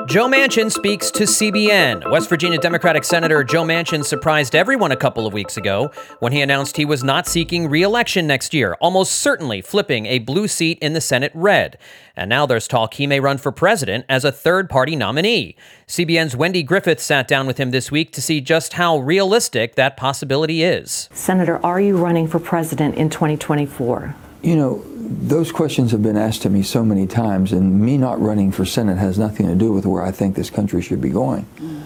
Joe 0.06 0.28
Manchin 0.28 0.70
speaks 0.70 1.10
to 1.12 1.24
CBN. 1.24 2.10
West 2.10 2.28
Virginia 2.28 2.58
Democratic 2.58 3.04
Senator 3.04 3.42
Joe 3.42 3.64
Manchin 3.64 4.04
surprised 4.04 4.54
everyone 4.54 4.92
a 4.92 4.96
couple 4.96 5.26
of 5.26 5.32
weeks 5.32 5.56
ago 5.56 5.90
when 6.18 6.30
he 6.30 6.42
announced 6.42 6.76
he 6.76 6.84
was 6.84 7.02
not 7.02 7.26
seeking 7.26 7.70
re 7.70 7.82
election 7.82 8.26
next 8.26 8.52
year, 8.52 8.74
almost 8.80 9.12
certainly 9.12 9.62
flipping 9.62 10.04
a 10.04 10.18
blue 10.18 10.46
seat 10.46 10.78
in 10.80 10.92
the 10.92 11.00
Senate 11.00 11.32
red. 11.34 11.78
And 12.16 12.28
now 12.28 12.44
there's 12.44 12.68
talk 12.68 12.94
he 12.94 13.06
may 13.06 13.18
run 13.18 13.38
for 13.38 13.50
president 13.50 14.04
as 14.06 14.26
a 14.26 14.32
third 14.32 14.68
party 14.68 14.94
nominee. 14.94 15.56
CBN's 15.88 16.36
Wendy 16.36 16.62
Griffith 16.62 17.00
sat 17.00 17.26
down 17.26 17.46
with 17.46 17.56
him 17.56 17.70
this 17.70 17.90
week 17.90 18.12
to 18.12 18.20
see 18.20 18.42
just 18.42 18.74
how 18.74 18.98
realistic 18.98 19.74
that 19.76 19.96
possibility 19.96 20.62
is. 20.62 21.08
Senator, 21.14 21.64
are 21.64 21.80
you 21.80 21.96
running 21.96 22.28
for 22.28 22.38
president 22.38 22.96
in 22.96 23.08
2024? 23.08 24.14
You 24.44 24.56
know, 24.56 24.84
those 24.86 25.50
questions 25.50 25.90
have 25.92 26.02
been 26.02 26.18
asked 26.18 26.42
to 26.42 26.50
me 26.50 26.62
so 26.62 26.84
many 26.84 27.06
times, 27.06 27.52
and 27.52 27.80
me 27.80 27.96
not 27.96 28.20
running 28.20 28.52
for 28.52 28.66
Senate 28.66 28.98
has 28.98 29.18
nothing 29.18 29.46
to 29.46 29.54
do 29.54 29.72
with 29.72 29.86
where 29.86 30.02
I 30.02 30.10
think 30.10 30.36
this 30.36 30.50
country 30.50 30.82
should 30.82 31.00
be 31.00 31.08
going. 31.08 31.46
Mm. 31.56 31.82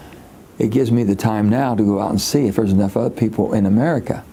It 0.57 0.71
gives 0.71 0.91
me 0.91 1.05
the 1.05 1.15
time 1.15 1.47
now 1.47 1.73
to 1.73 1.83
go 1.83 2.01
out 2.01 2.09
and 2.09 2.19
see 2.19 2.47
if 2.47 2.57
there's 2.57 2.73
enough 2.73 2.97
other 2.97 3.09
people 3.09 3.53
in 3.53 3.65
America, 3.65 4.25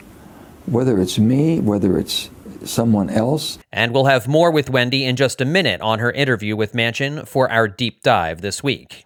whether 0.66 1.00
it's 1.00 1.20
me, 1.20 1.60
whether 1.60 1.98
it's 1.98 2.28
someone 2.64 3.10
else. 3.10 3.58
And 3.70 3.94
we'll 3.94 4.06
have 4.06 4.26
more 4.26 4.50
with 4.50 4.70
Wendy 4.70 5.04
in 5.04 5.14
just 5.14 5.40
a 5.40 5.44
minute 5.44 5.80
on 5.80 6.00
her 6.00 6.10
interview 6.10 6.56
with 6.56 6.72
Manchin 6.72 7.28
for 7.28 7.48
our 7.50 7.68
deep 7.68 8.02
dive 8.02 8.40
this 8.40 8.60
week. 8.60 9.05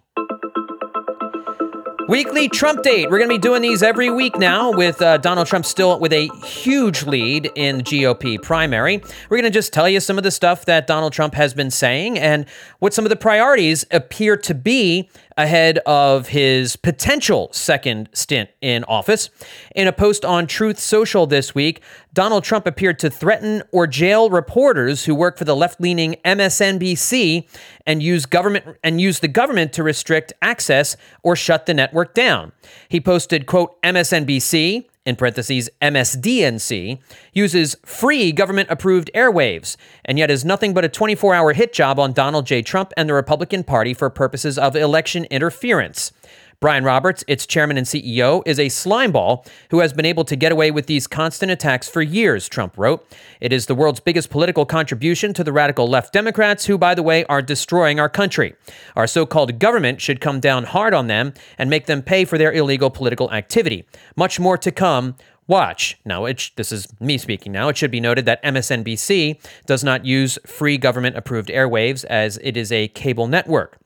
Weekly 2.07 2.49
Trump 2.49 2.83
date. 2.83 3.09
We're 3.09 3.19
going 3.19 3.29
to 3.29 3.35
be 3.35 3.39
doing 3.39 3.61
these 3.61 3.81
every 3.81 4.09
week 4.09 4.37
now 4.37 4.71
with 4.71 5.01
uh, 5.01 5.17
Donald 5.17 5.47
Trump 5.47 5.65
still 5.65 5.99
with 5.99 6.11
a 6.11 6.27
huge 6.43 7.03
lead 7.03 7.51
in 7.55 7.77
the 7.77 7.83
GOP 7.83 8.41
primary. 8.41 9.01
We're 9.29 9.37
going 9.37 9.51
to 9.51 9.57
just 9.57 9.71
tell 9.71 9.87
you 9.87 9.99
some 9.99 10.17
of 10.17 10.23
the 10.23 10.31
stuff 10.31 10.65
that 10.65 10.87
Donald 10.87 11.13
Trump 11.13 11.35
has 11.35 11.53
been 11.53 11.71
saying 11.71 12.19
and 12.19 12.45
what 12.79 12.93
some 12.93 13.05
of 13.05 13.09
the 13.09 13.15
priorities 13.15 13.85
appear 13.91 14.35
to 14.37 14.53
be 14.53 15.09
ahead 15.37 15.77
of 15.79 16.29
his 16.29 16.75
potential 16.75 17.49
second 17.51 18.09
stint 18.13 18.49
in 18.61 18.83
office. 18.85 19.29
In 19.75 19.87
a 19.87 19.93
post 19.93 20.25
on 20.25 20.47
Truth 20.47 20.79
Social 20.79 21.25
this 21.27 21.55
week, 21.55 21.81
Donald 22.13 22.43
Trump 22.43 22.67
appeared 22.67 22.99
to 22.99 23.09
threaten 23.09 23.63
or 23.71 23.87
jail 23.87 24.29
reporters 24.29 25.05
who 25.05 25.15
work 25.15 25.37
for 25.37 25.45
the 25.45 25.55
left-leaning 25.55 26.15
MSNBC 26.25 27.47
and 27.85 28.03
use 28.03 28.25
government 28.25 28.77
and 28.83 28.99
use 28.99 29.19
the 29.19 29.27
government 29.27 29.73
to 29.73 29.83
restrict 29.83 30.33
access 30.41 30.97
or 31.23 31.35
shut 31.35 31.65
the 31.65 31.73
network 31.73 32.13
down. 32.13 32.51
He 32.89 32.99
posted, 32.99 33.45
quote, 33.45 33.81
MSNBC 33.81 34.85
in 35.05 35.15
parentheses 35.15 35.69
MSDNC, 35.81 36.99
uses 37.33 37.75
free 37.85 38.31
government 38.31 38.69
approved 38.69 39.09
airwaves, 39.15 39.75
and 40.05 40.17
yet 40.17 40.29
is 40.29 40.45
nothing 40.45 40.73
but 40.73 40.85
a 40.85 40.89
24 40.89 41.33
hour 41.33 41.53
hit 41.53 41.73
job 41.73 41.99
on 41.99 42.13
Donald 42.13 42.45
J. 42.45 42.61
Trump 42.61 42.93
and 42.95 43.09
the 43.09 43.13
Republican 43.13 43.63
Party 43.63 43.93
for 43.93 44.09
purposes 44.09 44.57
of 44.57 44.75
election 44.75 45.25
interference. 45.25 46.11
Brian 46.61 46.83
Roberts, 46.83 47.23
its 47.27 47.47
chairman 47.47 47.75
and 47.75 47.87
CEO, 47.87 48.43
is 48.45 48.59
a 48.59 48.67
slimeball 48.67 49.47
who 49.71 49.79
has 49.79 49.93
been 49.93 50.05
able 50.05 50.23
to 50.23 50.35
get 50.35 50.51
away 50.51 50.69
with 50.69 50.85
these 50.85 51.07
constant 51.07 51.51
attacks 51.51 51.89
for 51.89 52.03
years, 52.03 52.47
Trump 52.47 52.77
wrote. 52.77 53.03
It 53.39 53.51
is 53.51 53.65
the 53.65 53.73
world's 53.73 53.99
biggest 53.99 54.29
political 54.29 54.63
contribution 54.63 55.33
to 55.33 55.43
the 55.43 55.51
radical 55.51 55.87
left 55.87 56.13
Democrats, 56.13 56.67
who, 56.67 56.77
by 56.77 56.93
the 56.93 57.01
way, 57.01 57.25
are 57.25 57.41
destroying 57.41 57.99
our 57.99 58.09
country. 58.09 58.53
Our 58.95 59.07
so 59.07 59.25
called 59.25 59.57
government 59.57 60.01
should 60.01 60.21
come 60.21 60.39
down 60.39 60.65
hard 60.65 60.93
on 60.93 61.07
them 61.07 61.33
and 61.57 61.67
make 61.67 61.87
them 61.87 62.03
pay 62.03 62.25
for 62.25 62.37
their 62.37 62.53
illegal 62.53 62.91
political 62.91 63.31
activity. 63.31 63.87
Much 64.15 64.39
more 64.39 64.59
to 64.59 64.71
come. 64.71 65.15
Watch. 65.47 65.97
Now, 66.05 66.25
it, 66.25 66.51
this 66.57 66.71
is 66.71 66.87
me 66.99 67.17
speaking 67.17 67.51
now. 67.51 67.69
It 67.69 67.77
should 67.77 67.89
be 67.89 67.99
noted 67.99 68.25
that 68.25 68.43
MSNBC 68.43 69.43
does 69.65 69.83
not 69.83 70.05
use 70.05 70.37
free 70.45 70.77
government 70.77 71.17
approved 71.17 71.49
airwaves 71.49 72.05
as 72.05 72.37
it 72.43 72.55
is 72.55 72.71
a 72.71 72.87
cable 72.89 73.25
network. 73.25 73.79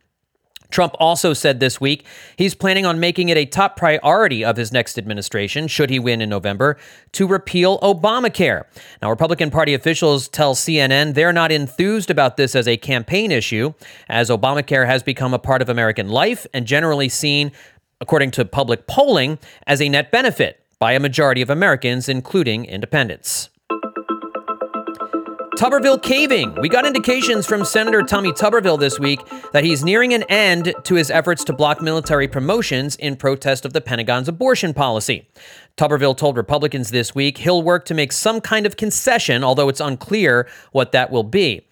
Trump 0.75 0.94
also 1.00 1.32
said 1.32 1.62
this 1.62 1.79
week 1.79 2.05
he's 2.36 2.53
planning 2.53 2.86
on 2.86 3.00
making 3.00 3.29
it 3.29 3.38
a 3.38 3.46
top 3.46 3.77
priority 3.77 4.44
of 4.44 4.58
his 4.58 4.74
next 4.74 4.98
administration, 4.98 5.70
should 5.70 5.89
he 5.89 6.00
win 6.00 6.22
in 6.22 6.27
November, 6.27 6.75
to 7.13 7.25
repeal 7.25 7.79
Obamacare. 7.79 8.63
Now, 9.01 9.10
Republican 9.10 9.51
Party 9.51 9.74
officials 9.74 10.27
tell 10.27 10.53
CNN 10.53 11.13
they're 11.13 11.32
not 11.32 11.50
enthused 11.50 12.12
about 12.12 12.36
this 12.36 12.55
as 12.55 12.67
a 12.67 12.75
campaign 12.75 13.32
issue, 13.32 13.74
as 14.10 14.29
Obamacare 14.29 14.86
has 14.86 15.01
become 15.01 15.34
a 15.34 15.39
part 15.39 15.62
of 15.62 15.70
American 15.70 16.10
life 16.10 16.46
and 16.53 16.67
generally 16.67 17.08
seen, 17.08 17.53
according 18.01 18.32
to 18.32 18.44
public 18.44 18.86
polling, 18.86 19.39
as 19.65 19.82
a 19.82 19.88
net 19.88 20.12
benefit 20.12 20.62
by 20.77 20.91
a 20.91 21.00
majority 21.00 21.41
of 21.41 21.50
Americans, 21.50 22.10
including 22.10 22.65
independents. 22.65 23.50
Tuberville 25.56 26.04
caving. 26.04 26.54
We 26.60 26.68
got 26.68 26.86
indications 26.86 27.46
from 27.46 27.64
Senator 27.64 28.02
Tommy 28.02 28.34
Tuberville 28.34 28.78
this 28.78 29.00
week 29.00 29.22
that 29.54 29.64
he's 29.64 29.86
nearing 29.86 30.14
an 30.14 30.24
end 30.24 30.76
to 30.84 30.96
his 30.96 31.10
efforts 31.10 31.46
to 31.46 31.54
block 31.54 31.82
military 31.82 32.28
promotions 32.28 32.98
in 32.98 33.16
protest 33.16 33.64
of 33.64 33.72
the 33.72 33.80
Pentagon's 33.80 34.28
abortion 34.28 34.74
policy. 34.74 35.30
Tuberville 35.78 36.18
told 36.18 36.36
Republicans 36.36 36.92
this 36.92 37.16
week 37.16 37.38
he'll 37.38 37.64
work 37.64 37.86
to 37.86 37.94
make 37.94 38.12
some 38.12 38.42
kind 38.42 38.66
of 38.66 38.76
concession, 38.76 39.46
although 39.46 39.70
it's 39.70 39.80
unclear 39.80 40.46
what 40.74 40.92
that 40.92 41.10
will 41.10 41.24
be. 41.24 41.66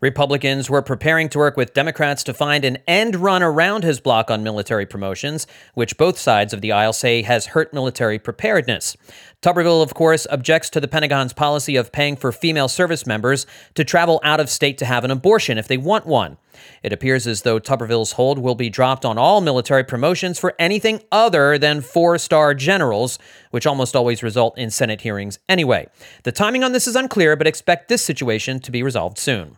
Republicans 0.00 0.70
were 0.70 0.80
preparing 0.80 1.28
to 1.28 1.38
work 1.38 1.56
with 1.56 1.74
Democrats 1.74 2.22
to 2.22 2.32
find 2.32 2.64
an 2.64 2.78
end 2.86 3.16
run 3.16 3.42
around 3.42 3.82
his 3.82 3.98
block 3.98 4.30
on 4.30 4.44
military 4.44 4.86
promotions, 4.86 5.44
which 5.74 5.96
both 5.96 6.16
sides 6.16 6.52
of 6.52 6.60
the 6.60 6.70
aisle 6.70 6.92
say 6.92 7.22
has 7.22 7.46
hurt 7.46 7.74
military 7.74 8.16
preparedness. 8.16 8.96
Tuberville, 9.42 9.82
of 9.82 9.94
course, 9.94 10.24
objects 10.30 10.70
to 10.70 10.80
the 10.80 10.86
Pentagon's 10.86 11.32
policy 11.32 11.74
of 11.74 11.90
paying 11.90 12.14
for 12.14 12.30
female 12.30 12.68
service 12.68 13.06
members 13.06 13.44
to 13.74 13.84
travel 13.84 14.20
out 14.22 14.38
of 14.38 14.48
state 14.48 14.78
to 14.78 14.84
have 14.84 15.02
an 15.02 15.10
abortion 15.10 15.58
if 15.58 15.66
they 15.66 15.76
want 15.76 16.06
one. 16.06 16.36
It 16.84 16.92
appears 16.92 17.26
as 17.26 17.42
though 17.42 17.58
Tuberville's 17.58 18.12
hold 18.12 18.38
will 18.38 18.54
be 18.54 18.70
dropped 18.70 19.04
on 19.04 19.18
all 19.18 19.40
military 19.40 19.82
promotions 19.82 20.38
for 20.38 20.54
anything 20.60 21.02
other 21.10 21.58
than 21.58 21.80
four 21.80 22.18
star 22.18 22.54
generals, 22.54 23.18
which 23.50 23.66
almost 23.66 23.96
always 23.96 24.22
result 24.22 24.56
in 24.56 24.70
Senate 24.70 25.00
hearings 25.00 25.40
anyway. 25.48 25.88
The 26.22 26.32
timing 26.32 26.62
on 26.62 26.70
this 26.70 26.86
is 26.86 26.94
unclear, 26.94 27.34
but 27.34 27.48
expect 27.48 27.88
this 27.88 28.02
situation 28.02 28.60
to 28.60 28.70
be 28.70 28.84
resolved 28.84 29.18
soon. 29.18 29.56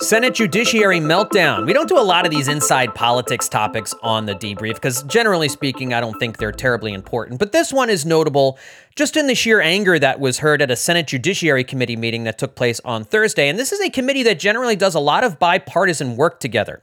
Senate 0.00 0.34
Judiciary 0.34 1.00
meltdown. 1.00 1.66
We 1.66 1.72
don't 1.72 1.88
do 1.88 1.98
a 1.98 2.02
lot 2.02 2.26
of 2.26 2.30
these 2.30 2.48
inside 2.48 2.94
politics 2.94 3.48
topics 3.48 3.94
on 4.02 4.26
the 4.26 4.34
debrief 4.34 4.74
because, 4.74 5.02
generally 5.04 5.48
speaking, 5.48 5.94
I 5.94 6.00
don't 6.00 6.18
think 6.18 6.36
they're 6.36 6.52
terribly 6.52 6.92
important. 6.92 7.38
But 7.38 7.52
this 7.52 7.72
one 7.72 7.88
is 7.88 8.04
notable 8.04 8.58
just 8.96 9.14
in 9.14 9.26
the 9.26 9.34
sheer 9.34 9.60
anger 9.60 9.98
that 9.98 10.18
was 10.18 10.38
heard 10.38 10.62
at 10.62 10.70
a 10.70 10.76
Senate 10.76 11.06
Judiciary 11.06 11.64
Committee 11.64 11.96
meeting 11.96 12.24
that 12.24 12.38
took 12.38 12.54
place 12.54 12.80
on 12.82 13.04
Thursday. 13.04 13.46
And 13.48 13.58
this 13.58 13.70
is 13.70 13.80
a 13.80 13.90
committee 13.90 14.22
that 14.22 14.38
generally 14.38 14.74
does 14.74 14.94
a 14.94 15.00
lot 15.00 15.22
of 15.22 15.38
bipartisan 15.38 16.16
work 16.16 16.40
together. 16.40 16.80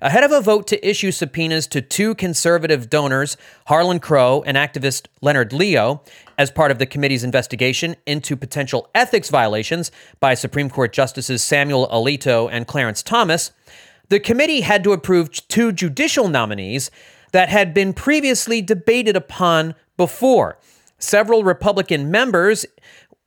Ahead 0.00 0.22
of 0.22 0.30
a 0.30 0.40
vote 0.40 0.68
to 0.68 0.88
issue 0.88 1.10
subpoenas 1.10 1.66
to 1.68 1.82
two 1.82 2.14
conservative 2.14 2.88
donors, 2.88 3.36
Harlan 3.66 3.98
Crow 3.98 4.44
and 4.46 4.56
activist 4.56 5.06
Leonard 5.20 5.52
Leo, 5.52 6.02
as 6.38 6.52
part 6.52 6.70
of 6.70 6.78
the 6.78 6.86
committee's 6.86 7.24
investigation 7.24 7.96
into 8.06 8.36
potential 8.36 8.88
ethics 8.94 9.28
violations 9.28 9.90
by 10.20 10.34
Supreme 10.34 10.70
Court 10.70 10.92
Justices 10.92 11.42
Samuel 11.42 11.88
Alito 11.88 12.48
and 12.48 12.55
Clarence 12.64 13.02
Thomas, 13.02 13.52
the 14.08 14.20
committee 14.20 14.60
had 14.60 14.84
to 14.84 14.92
approve 14.92 15.30
two 15.48 15.72
judicial 15.72 16.28
nominees 16.28 16.90
that 17.32 17.48
had 17.48 17.74
been 17.74 17.92
previously 17.92 18.62
debated 18.62 19.16
upon 19.16 19.74
before. 19.96 20.58
Several 20.98 21.44
Republican 21.44 22.10
members, 22.10 22.64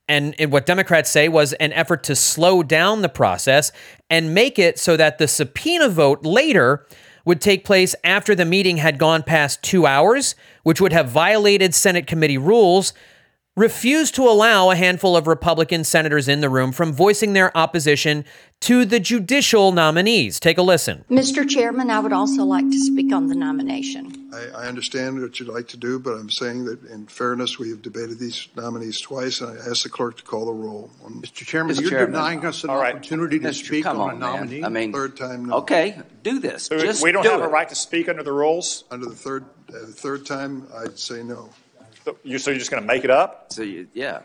and, 0.08 0.34
and, 0.40 0.50
what 0.50 0.66
Democrats 0.66 1.10
say 1.10 1.28
was 1.28 1.52
an 1.54 1.72
effort 1.72 2.02
to 2.04 2.16
slow 2.16 2.62
down 2.62 3.02
the 3.02 3.08
process 3.08 3.70
and 4.08 4.34
make 4.34 4.58
it 4.58 4.78
so 4.78 4.96
that 4.96 5.18
the 5.18 5.28
subpoena 5.28 5.88
vote 5.88 6.24
later 6.24 6.86
would 7.24 7.40
take 7.40 7.64
place 7.64 7.94
after 8.02 8.34
the 8.34 8.44
meeting 8.44 8.78
had 8.78 8.98
gone 8.98 9.22
past 9.22 9.62
two 9.62 9.86
hours, 9.86 10.34
which 10.64 10.80
would 10.80 10.92
have 10.92 11.08
violated 11.08 11.74
Senate 11.74 12.06
committee 12.06 12.38
rules 12.38 12.92
refused 13.60 14.14
to 14.14 14.22
allow 14.26 14.70
a 14.70 14.74
handful 14.74 15.14
of 15.14 15.26
Republican 15.26 15.84
senators 15.84 16.28
in 16.28 16.40
the 16.40 16.48
room 16.48 16.72
from 16.72 16.94
voicing 16.94 17.34
their 17.34 17.54
opposition 17.56 18.24
to 18.58 18.86
the 18.86 18.98
judicial 18.98 19.70
nominees. 19.70 20.40
Take 20.40 20.56
a 20.56 20.62
listen. 20.62 21.04
Mr. 21.10 21.46
Chairman, 21.46 21.90
I 21.90 22.00
would 22.00 22.12
also 22.12 22.44
like 22.44 22.68
to 22.70 22.78
speak 22.78 23.12
on 23.12 23.28
the 23.28 23.34
nomination. 23.34 24.30
I, 24.32 24.62
I, 24.62 24.66
understand 24.66 25.20
what 25.20 25.38
you'd 25.38 25.48
like 25.48 25.68
to 25.68 25.76
do, 25.76 25.98
but 25.98 26.12
I'm 26.12 26.30
saying 26.30 26.64
that 26.66 26.84
in 26.84 27.06
fairness, 27.06 27.58
we 27.58 27.68
have 27.70 27.82
debated 27.82 28.18
these 28.18 28.48
nominees 28.56 29.00
twice, 29.00 29.42
and 29.42 29.58
I 29.58 29.70
ask 29.70 29.82
the 29.82 29.90
clerk 29.90 30.16
to 30.18 30.22
call 30.22 30.46
the 30.46 30.52
roll. 30.52 30.90
Mr. 31.04 31.44
Chairman, 31.46 31.74
Mr. 31.74 31.82
you're 31.82 31.90
Chairman. 31.90 32.12
denying 32.12 32.46
us 32.46 32.64
an 32.64 32.70
right. 32.70 32.94
opportunity 32.94 33.38
to 33.40 33.48
Mr. 33.48 33.66
speak 33.66 33.86
on, 33.86 33.96
on 33.96 34.16
a 34.16 34.18
nominee. 34.18 34.60
Man. 34.60 34.64
I 34.64 34.68
mean, 34.68 34.92
third 34.92 35.16
time. 35.16 35.46
No. 35.46 35.56
Okay, 35.58 36.00
do 36.22 36.38
this. 36.38 36.68
Just 36.68 37.02
we 37.02 37.12
don't 37.12 37.22
do 37.22 37.30
have 37.30 37.40
it. 37.40 37.46
a 37.46 37.48
right 37.48 37.68
to 37.68 37.74
speak 37.74 38.08
under 38.08 38.22
the 38.22 38.32
rules. 38.32 38.84
Under 38.90 39.06
the 39.06 39.14
third, 39.14 39.44
uh, 39.68 39.72
the 39.72 39.86
third 39.86 40.24
time, 40.24 40.66
I'd 40.74 40.98
say 40.98 41.22
no. 41.22 41.50
So, 42.04 42.16
you, 42.22 42.38
so 42.38 42.50
you're 42.50 42.58
just 42.58 42.70
going 42.70 42.82
to 42.82 42.86
make 42.86 43.04
it 43.04 43.10
up? 43.10 43.52
So 43.52 43.62
you, 43.62 43.88
yeah. 43.94 44.20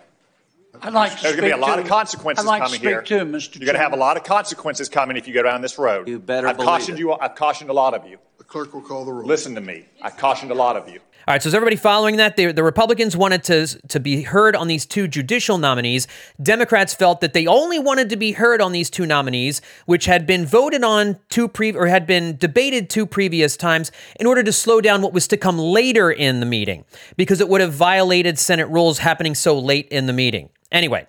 I'd 0.81 0.93
like 0.93 1.15
to 1.15 1.23
There's 1.23 1.35
going 1.35 1.49
to 1.49 1.55
be 1.55 1.59
a 1.59 1.65
lot 1.65 1.79
of 1.79 1.87
consequences 1.87 2.45
I'd 2.45 2.49
like 2.49 2.61
coming 2.61 2.73
to 2.73 2.77
speak 2.79 2.89
here. 2.89 3.01
Too, 3.01 3.25
Mr. 3.25 3.55
You're 3.55 3.65
going 3.65 3.75
to 3.75 3.81
have 3.81 3.93
a 3.93 3.97
lot 3.97 4.17
of 4.17 4.23
consequences 4.23 4.89
coming 4.89 5.17
if 5.17 5.27
you 5.27 5.33
go 5.33 5.43
down 5.43 5.61
this 5.61 5.77
road. 5.77 6.07
You 6.07 6.19
better 6.19 6.47
I've 6.47 6.57
believe 6.57 6.67
cautioned 6.67 6.97
it. 6.97 7.01
you. 7.01 7.13
I've 7.13 7.35
cautioned 7.35 7.69
a 7.69 7.73
lot 7.73 7.93
of 7.93 8.07
you. 8.07 8.17
The 8.37 8.43
clerk 8.43 8.73
will 8.73 8.81
call 8.81 9.05
the 9.05 9.13
roll. 9.13 9.25
Listen 9.25 9.55
to 9.55 9.61
me. 9.61 9.85
I 10.01 10.09
cautioned 10.09 10.51
a 10.51 10.55
lot 10.55 10.75
of 10.75 10.89
you. 10.89 10.99
All 11.27 11.33
right, 11.33 11.41
so 11.41 11.47
is 11.47 11.55
everybody 11.55 11.75
following 11.75 12.17
that? 12.17 12.35
The, 12.35 12.51
the 12.51 12.61
Republicans 12.61 13.17
wanted 13.17 13.43
to, 13.45 13.65
to 13.87 13.99
be 13.99 14.21
heard 14.21 14.55
on 14.55 14.67
these 14.67 14.85
two 14.85 15.07
judicial 15.07 15.57
nominees. 15.57 16.07
Democrats 16.39 16.93
felt 16.93 17.19
that 17.21 17.33
they 17.33 17.47
only 17.47 17.79
wanted 17.79 18.11
to 18.11 18.15
be 18.15 18.33
heard 18.33 18.61
on 18.61 18.73
these 18.73 18.91
two 18.91 19.07
nominees, 19.07 19.59
which 19.87 20.05
had 20.05 20.27
been 20.27 20.45
voted 20.45 20.83
on 20.83 21.17
two 21.29 21.47
pre 21.47 21.73
or 21.73 21.87
had 21.87 22.05
been 22.05 22.37
debated 22.37 22.91
two 22.91 23.07
previous 23.07 23.57
times 23.57 23.91
in 24.19 24.27
order 24.27 24.43
to 24.43 24.51
slow 24.51 24.81
down 24.81 25.01
what 25.01 25.13
was 25.13 25.27
to 25.29 25.35
come 25.35 25.57
later 25.57 26.11
in 26.11 26.41
the 26.41 26.45
meeting, 26.45 26.85
because 27.17 27.41
it 27.41 27.49
would 27.49 27.59
have 27.59 27.73
violated 27.73 28.37
Senate 28.37 28.69
rules 28.69 28.99
happening 28.99 29.33
so 29.33 29.57
late 29.57 29.87
in 29.87 30.05
the 30.05 30.13
meeting. 30.13 30.49
Anyway, 30.71 31.07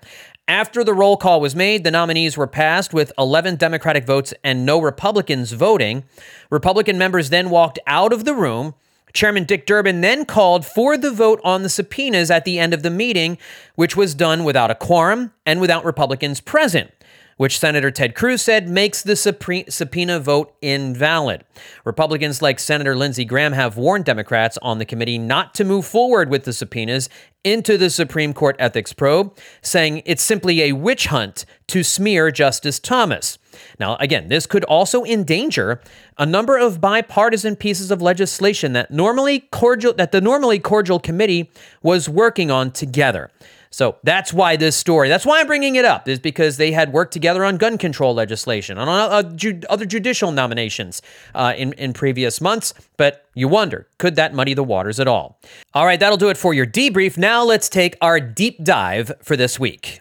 after 0.49 0.83
the 0.83 0.95
roll 0.95 1.19
call 1.19 1.43
was 1.43 1.55
made, 1.55 1.85
the 1.85 1.91
nominees 1.91 2.39
were 2.39 2.47
passed 2.47 2.95
with 2.95 3.13
11 3.19 3.57
Democratic 3.57 4.07
votes 4.07 4.33
and 4.43 4.65
no 4.65 4.81
Republicans 4.81 5.53
voting. 5.53 6.05
Republican 6.49 6.97
members 6.97 7.29
then 7.29 7.51
walked 7.51 7.79
out 7.87 8.15
of 8.15 8.25
the 8.25 8.35
room 8.35 8.73
Chairman 9.17 9.45
Dick 9.45 9.67
Durbin 9.67 10.03
then 10.03 10.25
called 10.25 10.67
for 10.67 10.97
the 10.97 11.11
vote 11.11 11.41
on 11.43 11.63
the 11.63 11.69
subpoenas 11.69 12.31
at 12.31 12.45
the 12.45 12.59
end 12.59 12.75
of 12.75 12.83
the 12.83 12.91
meeting, 12.91 13.39
which 13.75 13.97
was 13.97 14.15
done 14.15 14.45
without 14.45 14.71
a 14.71 14.75
quorum 14.75 15.33
and 15.45 15.61
without 15.61 15.85
Republicans 15.85 16.41
present 16.41 16.91
which 17.37 17.59
Senator 17.59 17.91
Ted 17.91 18.15
Cruz 18.15 18.43
said 18.43 18.69
makes 18.69 19.03
the 19.03 19.15
subpoena 19.15 20.21
vote 20.21 20.55
invalid. 20.63 21.45
Republicans 21.85 22.41
like 22.41 22.59
Senator 22.59 22.97
Lindsey 22.97 23.25
Graham 23.25 23.53
have 23.53 23.77
warned 23.77 24.05
Democrats 24.05 24.59
on 24.63 24.79
the 24.79 24.85
committee 24.85 25.19
not 25.19 25.55
to 25.55 25.65
move 25.65 25.87
forward 25.87 26.31
with 26.31 26.45
the 26.45 26.53
subpoenas 26.53 27.09
into 27.45 27.77
the 27.77 27.91
Supreme 27.91 28.33
Court 28.33 28.57
ethics 28.59 28.93
probe, 28.93 29.37
saying 29.61 30.03
it's 30.07 30.23
simply 30.23 30.63
a 30.63 30.73
witch 30.73 31.07
hunt 31.07 31.45
to 31.69 31.83
smear 31.83 32.31
Justice 32.31 32.79
Thomas. 32.81 33.39
Now, 33.79 33.97
again, 33.97 34.29
this 34.29 34.47
could 34.47 34.65
also 34.65 35.05
endanger 35.05 35.81
a 36.19 36.27
number 36.27 36.57
of 36.57 36.81
bipartisan 36.81 37.57
pieces 37.57 37.91
of 37.91 38.03
legislation 38.03 38.73
that 38.73 38.91
normally 38.91 39.41
cordial 39.41 39.93
that 39.95 40.13
the 40.13 40.21
normally 40.21 40.59
cordial 40.59 40.99
committee 40.99 41.51
was 41.83 42.09
working 42.09 42.51
on 42.51 42.71
together. 42.71 43.31
So 43.71 43.97
that's 44.03 44.33
why 44.33 44.57
this 44.57 44.75
story, 44.75 45.11
that's 45.11 45.27
why 45.27 45.41
I'm 45.41 45.47
bringing 45.47 45.77
it 45.77 45.85
up, 45.85 46.09
is 46.09 46.19
because 46.19 46.57
they 46.57 46.73
had 46.73 46.95
worked 46.95 47.13
together 47.13 47.45
on 47.45 47.59
gun 47.59 47.77
control 47.77 48.15
legislation, 48.15 48.79
on 48.79 48.89
uh, 48.89 49.23
other 49.69 49.85
judicial 49.85 50.33
nominations 50.33 51.03
uh, 51.35 51.53
in, 51.57 51.75
in 51.75 51.93
previous 51.93 52.41
months. 52.41 52.73
But 52.97 53.27
you 53.35 53.49
wonder, 53.49 53.87
could 53.99 54.17
that 54.17 54.33
muddy 54.33 54.55
the 54.55 54.65
waters 54.65 54.99
at 54.99 55.09
all? 55.09 55.39
All 55.75 55.85
right, 55.85 56.01
that'll 56.01 56.17
do 56.17 56.31
it 56.31 56.39
for 56.39 56.55
your 56.55 56.67
debrief. 56.67 57.19
Now 57.19 57.45
let's 57.45 57.69
take 57.69 57.97
our 58.01 58.19
deep 58.19 58.65
dive 58.65 59.13
for 59.23 59.37
this 59.37 59.61
week. 59.61 60.01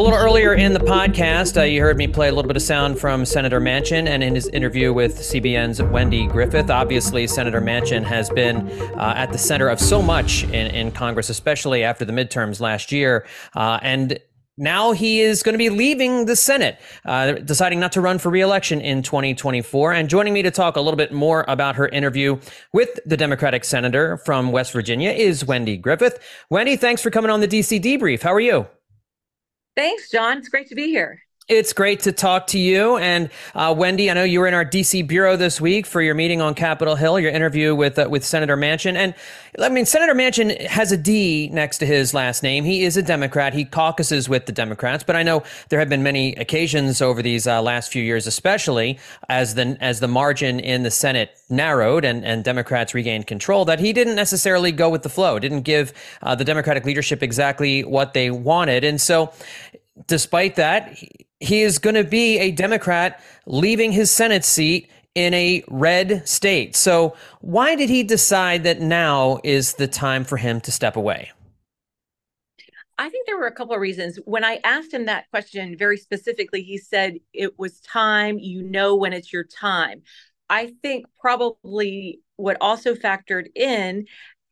A 0.00 0.02
little 0.02 0.18
earlier 0.18 0.54
in 0.54 0.72
the 0.72 0.80
podcast, 0.80 1.58
uh, 1.58 1.64
you 1.64 1.82
heard 1.82 1.98
me 1.98 2.08
play 2.08 2.28
a 2.28 2.32
little 2.32 2.48
bit 2.48 2.56
of 2.56 2.62
sound 2.62 2.98
from 2.98 3.26
Senator 3.26 3.60
Manchin 3.60 4.08
and 4.08 4.22
in 4.22 4.34
his 4.34 4.48
interview 4.48 4.94
with 4.94 5.18
CBN's 5.18 5.82
Wendy 5.82 6.26
Griffith. 6.26 6.70
Obviously, 6.70 7.26
Senator 7.26 7.60
Manchin 7.60 8.02
has 8.02 8.30
been 8.30 8.66
uh, 8.98 9.12
at 9.14 9.30
the 9.30 9.36
center 9.36 9.68
of 9.68 9.78
so 9.78 10.00
much 10.00 10.44
in, 10.44 10.68
in 10.68 10.90
Congress, 10.90 11.28
especially 11.28 11.84
after 11.84 12.06
the 12.06 12.14
midterms 12.14 12.60
last 12.60 12.92
year. 12.92 13.26
Uh, 13.54 13.78
and 13.82 14.18
now 14.56 14.92
he 14.92 15.20
is 15.20 15.42
going 15.42 15.52
to 15.52 15.58
be 15.58 15.68
leaving 15.68 16.24
the 16.24 16.34
Senate, 16.34 16.80
uh, 17.04 17.32
deciding 17.32 17.78
not 17.78 17.92
to 17.92 18.00
run 18.00 18.18
for 18.18 18.30
reelection 18.30 18.80
in 18.80 19.02
2024. 19.02 19.92
And 19.92 20.08
joining 20.08 20.32
me 20.32 20.40
to 20.40 20.50
talk 20.50 20.76
a 20.76 20.80
little 20.80 20.96
bit 20.96 21.12
more 21.12 21.44
about 21.46 21.76
her 21.76 21.88
interview 21.88 22.40
with 22.72 22.88
the 23.04 23.18
Democratic 23.18 23.66
senator 23.66 24.16
from 24.16 24.50
West 24.50 24.72
Virginia 24.72 25.10
is 25.10 25.44
Wendy 25.44 25.76
Griffith. 25.76 26.18
Wendy, 26.48 26.76
thanks 26.76 27.02
for 27.02 27.10
coming 27.10 27.30
on 27.30 27.40
the 27.40 27.48
DC 27.48 27.82
Debrief. 27.82 28.22
How 28.22 28.32
are 28.32 28.40
you? 28.40 28.66
Thanks, 29.76 30.10
John. 30.10 30.38
It's 30.38 30.48
great 30.48 30.68
to 30.68 30.74
be 30.74 30.88
here. 30.88 31.20
It's 31.50 31.72
great 31.72 31.98
to 32.02 32.12
talk 32.12 32.46
to 32.48 32.60
you. 32.60 32.96
And 32.98 33.28
uh, 33.56 33.74
Wendy, 33.76 34.08
I 34.08 34.14
know 34.14 34.22
you 34.22 34.38
were 34.38 34.46
in 34.46 34.54
our 34.54 34.64
DC 34.64 35.04
bureau 35.08 35.36
this 35.36 35.60
week 35.60 35.84
for 35.84 36.00
your 36.00 36.14
meeting 36.14 36.40
on 36.40 36.54
Capitol 36.54 36.94
Hill, 36.94 37.18
your 37.18 37.32
interview 37.32 37.74
with 37.74 37.98
uh, 37.98 38.06
with 38.08 38.24
Senator 38.24 38.56
Manchin. 38.56 38.94
And 38.94 39.16
I 39.58 39.68
mean, 39.68 39.84
Senator 39.84 40.14
Manchin 40.14 40.64
has 40.68 40.92
a 40.92 40.96
D 40.96 41.48
next 41.52 41.78
to 41.78 41.86
his 41.86 42.14
last 42.14 42.44
name. 42.44 42.62
He 42.62 42.84
is 42.84 42.96
a 42.96 43.02
Democrat. 43.02 43.52
He 43.52 43.64
caucuses 43.64 44.28
with 44.28 44.46
the 44.46 44.52
Democrats. 44.52 45.02
But 45.02 45.16
I 45.16 45.24
know 45.24 45.42
there 45.70 45.80
have 45.80 45.88
been 45.88 46.04
many 46.04 46.36
occasions 46.36 47.02
over 47.02 47.20
these 47.20 47.48
uh, 47.48 47.60
last 47.60 47.90
few 47.90 48.04
years, 48.04 48.28
especially 48.28 49.00
as 49.28 49.56
the 49.56 49.76
as 49.80 49.98
the 49.98 50.06
margin 50.06 50.60
in 50.60 50.84
the 50.84 50.90
Senate 50.92 51.36
narrowed 51.48 52.04
and, 52.04 52.24
and 52.24 52.44
Democrats 52.44 52.94
regained 52.94 53.26
control, 53.26 53.64
that 53.64 53.80
he 53.80 53.92
didn't 53.92 54.14
necessarily 54.14 54.70
go 54.70 54.88
with 54.88 55.02
the 55.02 55.08
flow, 55.08 55.40
didn't 55.40 55.62
give 55.62 55.92
uh, 56.22 56.36
the 56.36 56.44
Democratic 56.44 56.84
leadership 56.84 57.24
exactly 57.24 57.82
what 57.82 58.14
they 58.14 58.30
wanted. 58.30 58.84
And 58.84 59.00
so, 59.00 59.32
despite 60.06 60.54
that, 60.54 60.96
he 61.40 61.62
is 61.62 61.78
going 61.78 61.96
to 61.96 62.04
be 62.04 62.38
a 62.38 62.50
Democrat 62.50 63.22
leaving 63.46 63.92
his 63.92 64.10
Senate 64.10 64.44
seat 64.44 64.90
in 65.14 65.34
a 65.34 65.64
red 65.68 66.26
state. 66.28 66.76
So, 66.76 67.16
why 67.40 67.74
did 67.74 67.90
he 67.90 68.02
decide 68.02 68.64
that 68.64 68.80
now 68.80 69.40
is 69.42 69.74
the 69.74 69.88
time 69.88 70.24
for 70.24 70.36
him 70.36 70.60
to 70.60 70.70
step 70.70 70.96
away? 70.96 71.32
I 73.00 73.08
think 73.08 73.26
there 73.26 73.38
were 73.38 73.46
a 73.46 73.54
couple 73.54 73.74
of 73.74 73.80
reasons. 73.80 74.18
When 74.26 74.44
I 74.44 74.60
asked 74.62 74.92
him 74.92 75.06
that 75.06 75.30
question 75.30 75.76
very 75.78 75.96
specifically, 75.96 76.62
he 76.62 76.76
said 76.76 77.16
it 77.32 77.58
was 77.58 77.80
time, 77.80 78.38
you 78.38 78.62
know, 78.62 78.94
when 78.94 79.14
it's 79.14 79.32
your 79.32 79.44
time. 79.44 80.02
I 80.50 80.74
think 80.82 81.06
probably 81.18 82.20
what 82.36 82.58
also 82.60 82.94
factored 82.94 83.46
in 83.54 84.04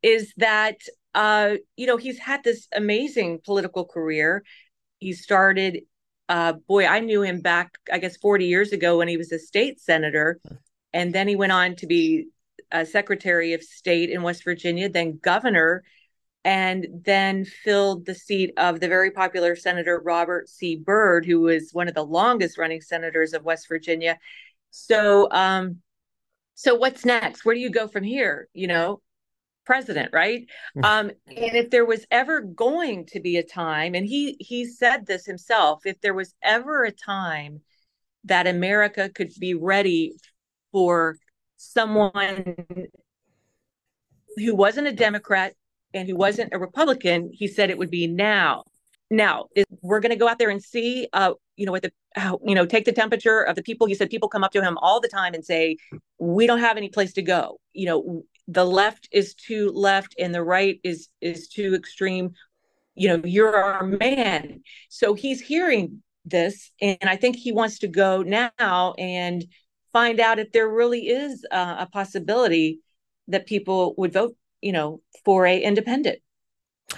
is 0.03 0.33
that, 0.39 0.77
uh, 1.15 1.57
you 1.77 1.87
know, 1.87 1.99
he's 1.99 2.19
had 2.19 2.43
this 2.43 2.69
amazing 2.75 3.41
political 3.45 3.85
career. 3.85 4.45
He 4.99 5.13
started 5.13 5.83
uh, 6.29 6.53
boy, 6.53 6.87
I 6.87 7.01
knew 7.01 7.23
him 7.23 7.41
back, 7.41 7.79
I 7.93 7.99
guess, 7.99 8.17
40 8.17 8.47
years 8.47 8.73
ago 8.73 8.99
when 8.99 9.09
he 9.09 9.17
was 9.17 9.33
a 9.33 9.39
state 9.39 9.81
senator. 9.81 10.41
And 10.93 11.15
then 11.15 11.29
he 11.29 11.37
went 11.37 11.53
on 11.53 11.77
to 11.77 11.87
be 11.87 12.29
a 12.71 12.85
Secretary 12.85 13.55
of 13.55 13.63
State 13.63 14.11
in 14.11 14.23
West 14.23 14.45
Virginia, 14.45 14.89
then 14.89 15.19
governor, 15.23 15.85
and 16.45 16.87
then 17.05 17.45
filled 17.45 18.07
the 18.07 18.15
seat 18.15 18.53
of 18.57 18.81
the 18.81 18.89
very 18.89 19.11
popular 19.11 19.57
Senator 19.57 20.01
Robert 20.05 20.49
C. 20.49 20.77
Byrd, 20.77 21.27
who 21.27 21.41
was 21.41 21.71
one 21.73 21.89
of 21.89 21.95
the 21.95 22.05
longest 22.05 22.59
running 22.59 22.81
senators 22.81 23.33
of 23.33 23.45
West 23.45 23.69
Virginia. 23.69 24.19
So, 24.71 25.29
um, 25.31 25.79
so 26.55 26.75
what's 26.75 27.05
next? 27.05 27.45
Where 27.45 27.55
do 27.55 27.61
you 27.61 27.71
go 27.71 27.89
from 27.89 28.05
here? 28.05 28.49
You 28.53 28.67
know, 28.67 29.01
president, 29.69 30.09
right? 30.15 30.47
Mm. 30.79 30.85
Um, 30.85 31.11
and 31.27 31.55
if 31.55 31.69
there 31.69 31.85
was 31.85 32.07
ever 32.11 32.41
going 32.41 33.05
to 33.13 33.21
be 33.21 33.37
a 33.37 33.43
time, 33.43 33.95
and 33.95 34.07
he 34.07 34.39
he 34.41 34.65
said 34.65 35.05
this 35.05 35.27
himself, 35.27 35.85
if 35.85 36.01
there 36.01 36.15
was 36.15 36.35
ever 36.43 36.85
a 36.85 36.91
time 36.91 37.61
that 38.25 38.47
America 38.47 39.11
could 39.11 39.31
be 39.39 39.53
ready 39.53 40.15
for 40.73 41.19
someone 41.59 42.57
who 44.37 44.55
wasn't 44.55 44.87
a 44.87 44.93
Democrat 44.93 45.53
and 45.93 46.09
who 46.09 46.17
wasn't 46.17 46.55
a 46.55 46.59
Republican, 46.59 47.31
he 47.31 47.47
said 47.47 47.69
it 47.69 47.77
would 47.77 47.91
be 47.91 48.07
now. 48.07 48.65
Now 49.11 49.49
we're 49.83 50.01
going 50.01 50.13
to 50.13 50.17
go 50.17 50.29
out 50.29 50.39
there 50.39 50.51
and 50.51 50.63
see, 50.63 51.09
uh, 51.13 51.33
you 51.57 51.67
know, 51.67 51.73
what 51.73 51.83
the, 51.83 51.93
how, 52.15 52.41
you 52.43 52.55
know, 52.55 52.65
take 52.65 52.87
the 52.87 52.93
temperature 52.93 53.43
of 53.43 53.55
the 53.55 53.63
people. 53.63 53.87
He 53.87 53.95
said 53.95 54.09
people 54.09 54.31
come 54.31 54.45
up 54.45 54.53
to 54.53 54.63
him 54.63 54.79
all 54.79 55.01
the 55.01 55.09
time 55.09 55.35
and 55.35 55.45
say, 55.45 55.77
"We 56.19 56.47
don't 56.47 56.61
have 56.61 56.77
any 56.79 56.89
place 56.89 57.13
to 57.15 57.23
go." 57.23 57.59
You 57.75 57.87
know, 57.87 58.23
the 58.49 58.65
left 58.65 59.09
is 59.13 59.35
too 59.35 59.71
left 59.71 60.15
and 60.19 60.35
the 60.35 60.43
right 60.43 60.81
is 60.83 61.09
is 61.21 61.49
too 61.49 61.75
extreme. 61.75 62.33
You 62.95 63.09
know 63.09 63.23
you're 63.25 63.57
our 63.57 63.85
man. 63.85 64.63
So 64.89 65.15
he's 65.15 65.41
hearing 65.41 66.03
this 66.25 66.73
and 66.81 66.99
i 67.07 67.17
think 67.17 67.37
he 67.37 67.53
wants 67.53 67.79
to 67.79 67.89
go 67.89 68.23
now 68.23 68.93
and 68.99 69.47
find 69.93 70.21
out 70.21 70.39
if 70.39 70.53
there 70.53 70.69
really 70.69 71.09
is 71.09 71.45
uh, 71.51 71.77
a 71.79 71.87
possibility 71.87 72.81
that 73.29 73.47
people 73.47 73.95
would 73.97 74.13
vote 74.13 74.37
you 74.61 74.73
know 74.73 75.01
for 75.25 75.47
a 75.47 75.61
independent. 75.63 76.19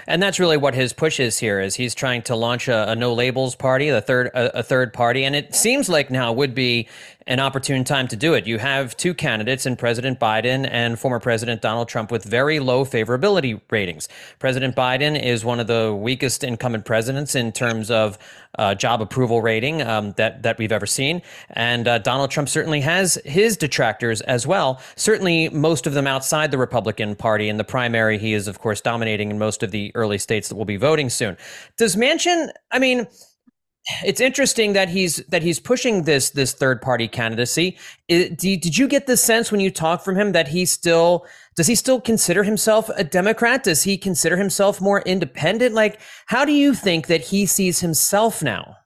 And 0.07 0.23
that's 0.23 0.39
really 0.39 0.57
what 0.57 0.75
his 0.75 0.93
push 0.93 1.19
is 1.19 1.39
here 1.39 1.61
is 1.61 1.75
he's 1.75 1.97
trying 1.97 2.23
to 2.23 2.37
launch 2.37 2.69
a, 2.69 2.91
a 2.91 2.95
no 2.95 3.13
labels 3.13 3.57
party 3.57 3.89
a 3.89 4.01
third 4.01 4.29
a, 4.29 4.61
a, 4.61 4.63
third 4.63 4.93
party. 4.93 5.25
And 5.25 5.35
it 5.35 5.53
seems 5.53 5.89
like 5.89 6.13
now 6.13 6.33
would 6.33 6.55
be 6.55 6.89
an 7.31 7.39
opportune 7.39 7.85
time 7.85 8.09
to 8.09 8.17
do 8.17 8.35
it. 8.35 8.45
You 8.45 8.59
have 8.59 8.97
two 8.97 9.15
candidates 9.15 9.65
in 9.65 9.77
President 9.77 10.19
Biden 10.19 10.69
and 10.69 10.99
former 10.99 11.21
President 11.21 11.63
Donald 11.63 11.89
Trump 11.89 12.11
with 12.11 12.25
very 12.25 12.59
low 12.59 12.85
favorability 12.85 13.61
ratings. 13.71 14.09
President 14.41 14.75
Biden 14.75 15.21
is 15.21 15.45
one 15.45 15.61
of 15.61 15.69
the 15.69 15.95
weakest 15.95 16.43
incumbent 16.43 16.85
presidents 16.85 17.37
in 17.37 17.53
terms 17.53 17.89
of 17.89 18.19
uh, 18.59 18.75
job 18.75 19.01
approval 19.01 19.41
rating 19.43 19.81
um, 19.81 20.11
that 20.17 20.43
that 20.43 20.59
we've 20.59 20.73
ever 20.73 20.87
seen, 20.87 21.23
and 21.51 21.87
uh, 21.87 21.99
Donald 21.99 22.33
Trump 22.33 22.49
certainly 22.49 22.81
has 22.81 23.17
his 23.25 23.57
detractors 23.57 24.21
as 24.23 24.45
well. 24.45 24.81
Certainly, 24.97 25.51
most 25.51 25.87
of 25.87 25.95
them 25.95 26.09
outside 26.09 26.51
the 26.51 26.59
Republican 26.59 27.15
Party. 27.15 27.49
In 27.49 27.59
the 27.59 27.65
primary, 27.65 28.19
he 28.19 28.35
is 28.35 28.49
of 28.49 28.59
course 28.59 28.81
dominating 28.81 29.31
in 29.31 29.39
most 29.39 29.63
of 29.63 29.71
the 29.71 29.93
early 29.95 30.19
states 30.19 30.49
that 30.49 30.57
will 30.57 30.65
be 30.65 30.77
voting 30.77 31.09
soon. 31.09 31.37
Does 31.77 31.95
Manchin? 31.95 32.51
I 32.73 32.81
mean 32.81 33.07
it's 34.05 34.21
interesting 34.21 34.75
that 34.75 34.89
he's 34.89 35.17
that 35.29 35.43
he's 35.43 35.59
pushing 35.59 36.05
this 36.05 36.31
this 36.31 36.53
third 36.53 36.83
party 36.83 37.09
candidacy. 37.09 37.79
It, 38.09 38.37
did, 38.37 38.77
you 38.77 38.87
get 38.87 39.07
the 39.07 39.17
sense 39.17 39.51
when 39.51 39.61
you 39.61 39.71
talk 39.71 40.03
from 40.03 40.17
him 40.17 40.33
that 40.33 40.49
he 40.49 40.67
still 40.67 41.27
does 41.57 41.67
he 41.67 41.75
still 41.75 42.01
consider 42.01 42.43
himself 42.43 42.91
a 42.97 43.05
Democrat? 43.05 43.65
Does 43.65 43.83
he 43.83 43.97
consider 43.97 44.37
himself 44.37 44.81
more 44.81 45.01
independent? 45.03 45.75
Like, 45.75 46.01
how 46.27 46.45
do 46.45 46.53
you 46.53 46.75
think 46.75 47.07
that 47.07 47.23
he 47.23 47.47
sees 47.47 47.81
himself 47.81 48.43
now? 48.43 48.77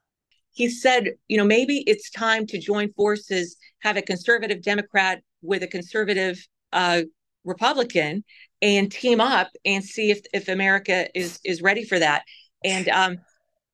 He 0.52 0.68
said, 0.68 1.10
you 1.26 1.36
know, 1.36 1.44
maybe 1.44 1.78
it's 1.86 2.10
time 2.10 2.46
to 2.46 2.58
join 2.60 2.92
forces, 2.92 3.56
have 3.80 3.96
a 3.96 4.02
conservative 4.02 4.62
Democrat 4.62 5.22
with 5.42 5.64
a 5.64 5.66
conservative 5.66 6.46
uh, 6.72 7.02
Republican 7.44 8.24
and 8.62 8.90
team 8.90 9.20
up 9.20 9.50
and 9.64 9.84
see 9.84 10.10
if 10.10 10.20
if 10.32 10.48
America 10.48 11.08
is 11.18 11.40
is 11.44 11.62
ready 11.62 11.84
for 11.84 11.98
that. 11.98 12.22
And 12.62 12.88
um, 12.88 13.18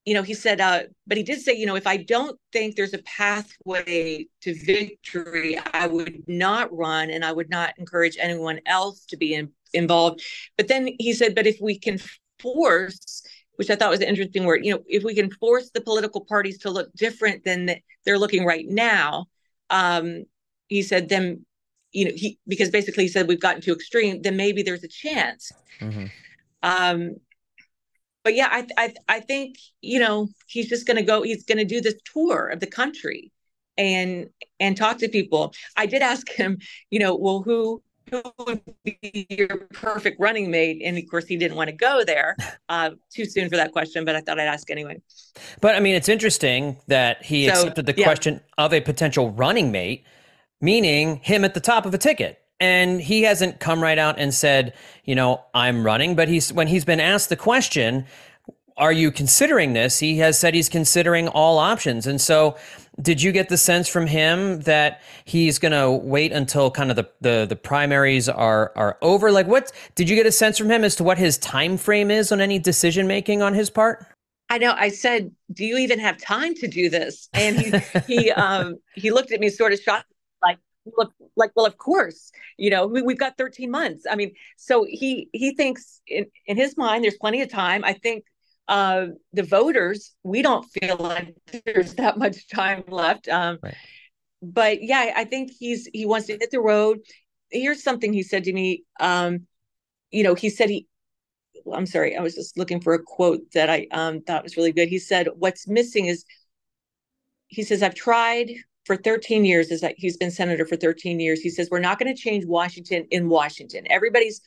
you 0.04 0.14
know, 0.14 0.22
he 0.22 0.34
said, 0.34 0.60
uh, 0.60 0.82
but 1.06 1.18
he 1.18 1.22
did 1.22 1.40
say, 1.40 1.54
you 1.54 1.66
know, 1.66 1.76
if 1.76 1.86
I 1.86 1.98
don't 1.98 2.38
think 2.52 2.74
there's 2.74 2.94
a 2.94 3.02
pathway 3.02 4.26
to 4.40 4.54
victory, 4.54 5.58
I 5.72 5.86
would 5.86 6.22
not 6.26 6.74
run, 6.74 7.10
and 7.10 7.24
I 7.24 7.32
would 7.32 7.50
not 7.50 7.74
encourage 7.78 8.16
anyone 8.18 8.60
else 8.66 9.04
to 9.06 9.16
be 9.16 9.34
in, 9.34 9.50
involved. 9.74 10.22
But 10.56 10.68
then 10.68 10.88
he 10.98 11.12
said, 11.12 11.34
but 11.34 11.46
if 11.46 11.58
we 11.60 11.78
can 11.78 11.98
force 12.40 13.22
which 13.60 13.68
I 13.68 13.76
thought 13.76 13.90
was 13.90 14.00
an 14.00 14.08
interesting 14.08 14.46
word. 14.46 14.64
You 14.64 14.72
know, 14.72 14.82
if 14.88 15.04
we 15.04 15.14
can 15.14 15.30
force 15.32 15.68
the 15.74 15.82
political 15.82 16.24
parties 16.24 16.56
to 16.60 16.70
look 16.70 16.90
different 16.94 17.44
than 17.44 17.76
they're 18.06 18.18
looking 18.18 18.46
right 18.46 18.64
now, 18.66 19.26
um, 19.68 20.24
he 20.68 20.80
said, 20.80 21.10
then 21.10 21.44
you 21.92 22.06
know, 22.06 22.12
he 22.14 22.38
because 22.48 22.70
basically 22.70 23.04
he 23.04 23.08
said 23.08 23.28
we've 23.28 23.38
gotten 23.38 23.60
too 23.60 23.74
extreme, 23.74 24.22
then 24.22 24.38
maybe 24.38 24.62
there's 24.62 24.82
a 24.82 24.88
chance. 24.88 25.52
Mm-hmm. 25.78 26.06
Um, 26.62 27.16
but 28.24 28.34
yeah, 28.34 28.48
I 28.50 28.66
I 28.76 28.94
I 29.08 29.20
think 29.20 29.56
you 29.80 29.98
know 30.00 30.28
he's 30.46 30.68
just 30.68 30.86
going 30.86 30.96
to 30.96 31.02
go. 31.02 31.22
He's 31.22 31.44
going 31.44 31.58
to 31.58 31.64
do 31.64 31.80
this 31.80 31.94
tour 32.12 32.48
of 32.48 32.60
the 32.60 32.66
country 32.66 33.32
and 33.76 34.28
and 34.58 34.76
talk 34.76 34.98
to 34.98 35.08
people. 35.08 35.54
I 35.76 35.86
did 35.86 36.02
ask 36.02 36.28
him, 36.28 36.58
you 36.90 36.98
know, 36.98 37.14
well, 37.14 37.42
who 37.42 37.82
who 38.10 38.22
would 38.46 38.60
be 38.84 39.26
your 39.30 39.68
perfect 39.72 40.20
running 40.20 40.50
mate? 40.50 40.82
And 40.84 40.98
of 40.98 41.04
course, 41.10 41.26
he 41.26 41.36
didn't 41.36 41.56
want 41.56 41.68
to 41.70 41.76
go 41.76 42.04
there. 42.04 42.36
Uh, 42.70 42.90
too 43.12 43.24
soon 43.24 43.50
for 43.50 43.56
that 43.56 43.72
question, 43.72 44.04
but 44.04 44.14
I 44.14 44.20
thought 44.20 44.38
I'd 44.38 44.46
ask 44.46 44.70
anyway. 44.70 45.02
But 45.60 45.74
I 45.74 45.80
mean, 45.80 45.96
it's 45.96 46.08
interesting 46.08 46.76
that 46.86 47.20
he 47.20 47.48
so, 47.48 47.50
accepted 47.50 47.84
the 47.84 47.94
yeah. 47.96 48.04
question 48.04 48.40
of 48.58 48.72
a 48.72 48.80
potential 48.80 49.32
running 49.32 49.72
mate 49.72 50.04
meaning 50.60 51.16
him 51.16 51.44
at 51.44 51.54
the 51.54 51.60
top 51.60 51.86
of 51.86 51.94
a 51.94 51.98
ticket. 51.98 52.38
And 52.60 53.00
he 53.00 53.22
hasn't 53.22 53.58
come 53.58 53.82
right 53.82 53.98
out 53.98 54.18
and 54.18 54.34
said, 54.34 54.74
you 55.04 55.14
know, 55.14 55.42
I'm 55.54 55.84
running. 55.84 56.14
But 56.14 56.28
he's 56.28 56.52
when 56.52 56.68
he's 56.68 56.84
been 56.84 57.00
asked 57.00 57.30
the 57.30 57.36
question, 57.36 58.04
are 58.76 58.92
you 58.92 59.10
considering 59.10 59.72
this? 59.72 59.98
He 59.98 60.18
has 60.18 60.38
said 60.38 60.54
he's 60.54 60.68
considering 60.68 61.28
all 61.28 61.58
options. 61.58 62.06
And 62.06 62.20
so, 62.20 62.56
did 63.00 63.22
you 63.22 63.32
get 63.32 63.48
the 63.48 63.56
sense 63.56 63.88
from 63.88 64.06
him 64.06 64.60
that 64.62 65.00
he's 65.24 65.58
going 65.58 65.72
to 65.72 65.90
wait 65.90 66.32
until 66.32 66.70
kind 66.70 66.90
of 66.90 66.96
the, 66.96 67.08
the 67.20 67.46
the 67.48 67.56
primaries 67.56 68.28
are 68.28 68.72
are 68.76 68.98
over? 69.02 69.30
Like, 69.30 69.46
what 69.46 69.72
did 69.94 70.08
you 70.08 70.16
get 70.16 70.26
a 70.26 70.32
sense 70.32 70.58
from 70.58 70.70
him 70.70 70.84
as 70.84 70.96
to 70.96 71.04
what 71.04 71.18
his 71.18 71.38
time 71.38 71.76
frame 71.76 72.10
is 72.10 72.32
on 72.32 72.40
any 72.40 72.58
decision 72.58 73.06
making 73.06 73.42
on 73.42 73.54
his 73.54 73.70
part? 73.70 74.06
I 74.48 74.58
know. 74.58 74.74
I 74.76 74.88
said, 74.88 75.30
"Do 75.52 75.64
you 75.64 75.78
even 75.78 75.98
have 75.98 76.18
time 76.18 76.54
to 76.56 76.66
do 76.66 76.90
this?" 76.90 77.28
And 77.32 77.58
he 77.58 77.72
he 78.06 78.30
um 78.36 78.78
he 78.94 79.10
looked 79.10 79.32
at 79.32 79.40
me 79.40 79.48
sort 79.48 79.72
of 79.72 79.80
shocked 79.80 80.06
look 80.96 81.12
like 81.36 81.50
well 81.54 81.66
of 81.66 81.76
course 81.76 82.30
you 82.56 82.70
know 82.70 82.86
we, 82.86 83.00
have 83.00 83.18
got 83.18 83.38
13 83.38 83.70
months. 83.70 84.06
I 84.10 84.16
mean 84.16 84.32
so 84.56 84.84
he 84.88 85.28
he 85.32 85.54
thinks 85.54 86.00
in, 86.06 86.26
in 86.46 86.56
his 86.56 86.76
mind 86.76 87.04
there's 87.04 87.18
plenty 87.20 87.42
of 87.42 87.50
time. 87.50 87.84
I 87.84 87.92
think 87.92 88.24
uh 88.68 89.06
the 89.32 89.42
voters 89.42 90.14
we 90.22 90.42
don't 90.42 90.64
feel 90.64 90.96
like 90.96 91.34
there's 91.64 91.94
that 91.94 92.18
much 92.18 92.48
time 92.48 92.84
left. 92.88 93.28
Um 93.28 93.58
right. 93.62 93.74
but 94.42 94.82
yeah 94.82 95.12
i 95.16 95.24
think 95.24 95.50
he's 95.58 95.88
he 95.92 96.06
wants 96.06 96.26
to 96.28 96.38
hit 96.38 96.50
the 96.50 96.60
road. 96.60 97.00
Here's 97.50 97.82
something 97.82 98.12
he 98.12 98.22
said 98.22 98.44
to 98.44 98.52
me 98.52 98.84
um 99.00 99.46
you 100.10 100.22
know 100.22 100.34
he 100.34 100.50
said 100.50 100.70
he 100.70 100.86
i'm 101.74 101.86
sorry 101.86 102.16
i 102.16 102.22
was 102.22 102.34
just 102.34 102.56
looking 102.56 102.80
for 102.80 102.94
a 102.94 103.02
quote 103.02 103.42
that 103.52 103.68
i 103.68 103.86
um 103.92 104.20
thought 104.22 104.42
was 104.42 104.56
really 104.56 104.72
good. 104.72 104.88
He 104.88 104.98
said 104.98 105.28
what's 105.36 105.68
missing 105.68 106.06
is 106.06 106.24
he 107.48 107.62
says 107.62 107.82
i've 107.82 107.94
tried 107.94 108.50
for 108.84 108.96
13 108.96 109.44
years 109.44 109.70
is 109.70 109.80
that 109.80 109.94
he's 109.96 110.16
been 110.16 110.30
senator 110.30 110.66
for 110.66 110.76
13 110.76 111.20
years. 111.20 111.40
He 111.40 111.50
says 111.50 111.68
we're 111.70 111.80
not 111.80 111.98
going 111.98 112.14
to 112.14 112.20
change 112.20 112.44
Washington 112.46 113.06
in 113.10 113.28
Washington. 113.28 113.84
Everybody's 113.90 114.40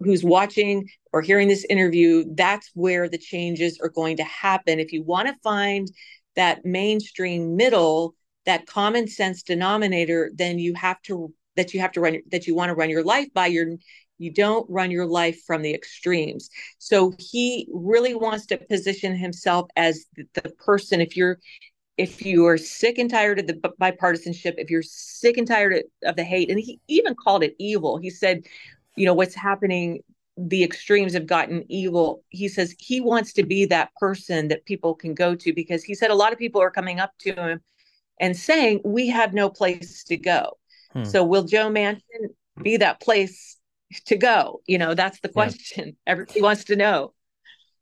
who's 0.00 0.24
watching 0.24 0.88
or 1.12 1.22
hearing 1.22 1.48
this 1.48 1.64
interview, 1.70 2.24
that's 2.34 2.70
where 2.74 3.08
the 3.08 3.18
changes 3.18 3.78
are 3.82 3.88
going 3.88 4.16
to 4.16 4.24
happen. 4.24 4.80
If 4.80 4.92
you 4.92 5.02
want 5.02 5.28
to 5.28 5.34
find 5.42 5.88
that 6.36 6.64
mainstream 6.64 7.56
middle, 7.56 8.14
that 8.44 8.66
common 8.66 9.06
sense 9.06 9.42
denominator, 9.42 10.30
then 10.34 10.58
you 10.58 10.74
have 10.74 11.00
to 11.02 11.32
that 11.56 11.72
you 11.72 11.80
have 11.80 11.92
to 11.92 12.00
run 12.00 12.18
that 12.30 12.46
you 12.46 12.54
want 12.54 12.70
to 12.70 12.74
run 12.74 12.90
your 12.90 13.04
life 13.04 13.28
by 13.32 13.46
your 13.46 13.66
you 14.18 14.32
don't 14.32 14.68
run 14.70 14.90
your 14.90 15.06
life 15.06 15.40
from 15.46 15.62
the 15.62 15.74
extremes 15.74 16.50
so 16.78 17.12
he 17.18 17.68
really 17.72 18.14
wants 18.14 18.46
to 18.46 18.56
position 18.56 19.16
himself 19.16 19.68
as 19.76 20.06
the, 20.16 20.50
person 20.58 21.00
if 21.00 21.16
you're 21.16 21.38
if 21.96 22.24
you 22.24 22.46
are 22.46 22.58
sick 22.58 22.98
and 22.98 23.08
tired 23.08 23.38
of 23.38 23.46
the 23.46 23.54
bipartisanship, 23.54 24.54
if 24.58 24.70
you're 24.70 24.82
sick 24.82 25.36
and 25.36 25.46
tired 25.46 25.84
of 26.04 26.16
the 26.16 26.24
hate, 26.24 26.50
and 26.50 26.58
he 26.58 26.80
even 26.88 27.14
called 27.14 27.44
it 27.44 27.54
evil, 27.58 27.98
he 27.98 28.10
said, 28.10 28.44
you 28.96 29.06
know, 29.06 29.14
what's 29.14 29.34
happening, 29.34 30.02
the 30.36 30.64
extremes 30.64 31.12
have 31.14 31.26
gotten 31.26 31.64
evil. 31.68 32.24
He 32.30 32.48
says 32.48 32.74
he 32.78 33.00
wants 33.00 33.32
to 33.34 33.44
be 33.44 33.64
that 33.66 33.94
person 33.94 34.48
that 34.48 34.64
people 34.64 34.94
can 34.94 35.14
go 35.14 35.34
to 35.36 35.52
because 35.52 35.84
he 35.84 35.94
said 35.94 36.10
a 36.10 36.14
lot 36.14 36.32
of 36.32 36.38
people 36.38 36.60
are 36.60 36.70
coming 36.70 36.98
up 36.98 37.12
to 37.20 37.32
him 37.32 37.60
and 38.18 38.36
saying, 38.36 38.80
we 38.84 39.08
have 39.08 39.32
no 39.32 39.48
place 39.48 40.02
to 40.04 40.16
go. 40.16 40.58
Hmm. 40.92 41.04
So 41.04 41.24
will 41.24 41.44
Joe 41.44 41.70
Manchin 41.70 42.30
be 42.60 42.76
that 42.78 43.00
place 43.00 43.56
to 44.06 44.16
go? 44.16 44.60
You 44.66 44.78
know, 44.78 44.94
that's 44.94 45.20
the 45.20 45.28
question 45.28 45.86
yeah. 45.86 45.92
everybody 46.06 46.42
wants 46.42 46.64
to 46.64 46.76
know. 46.76 47.13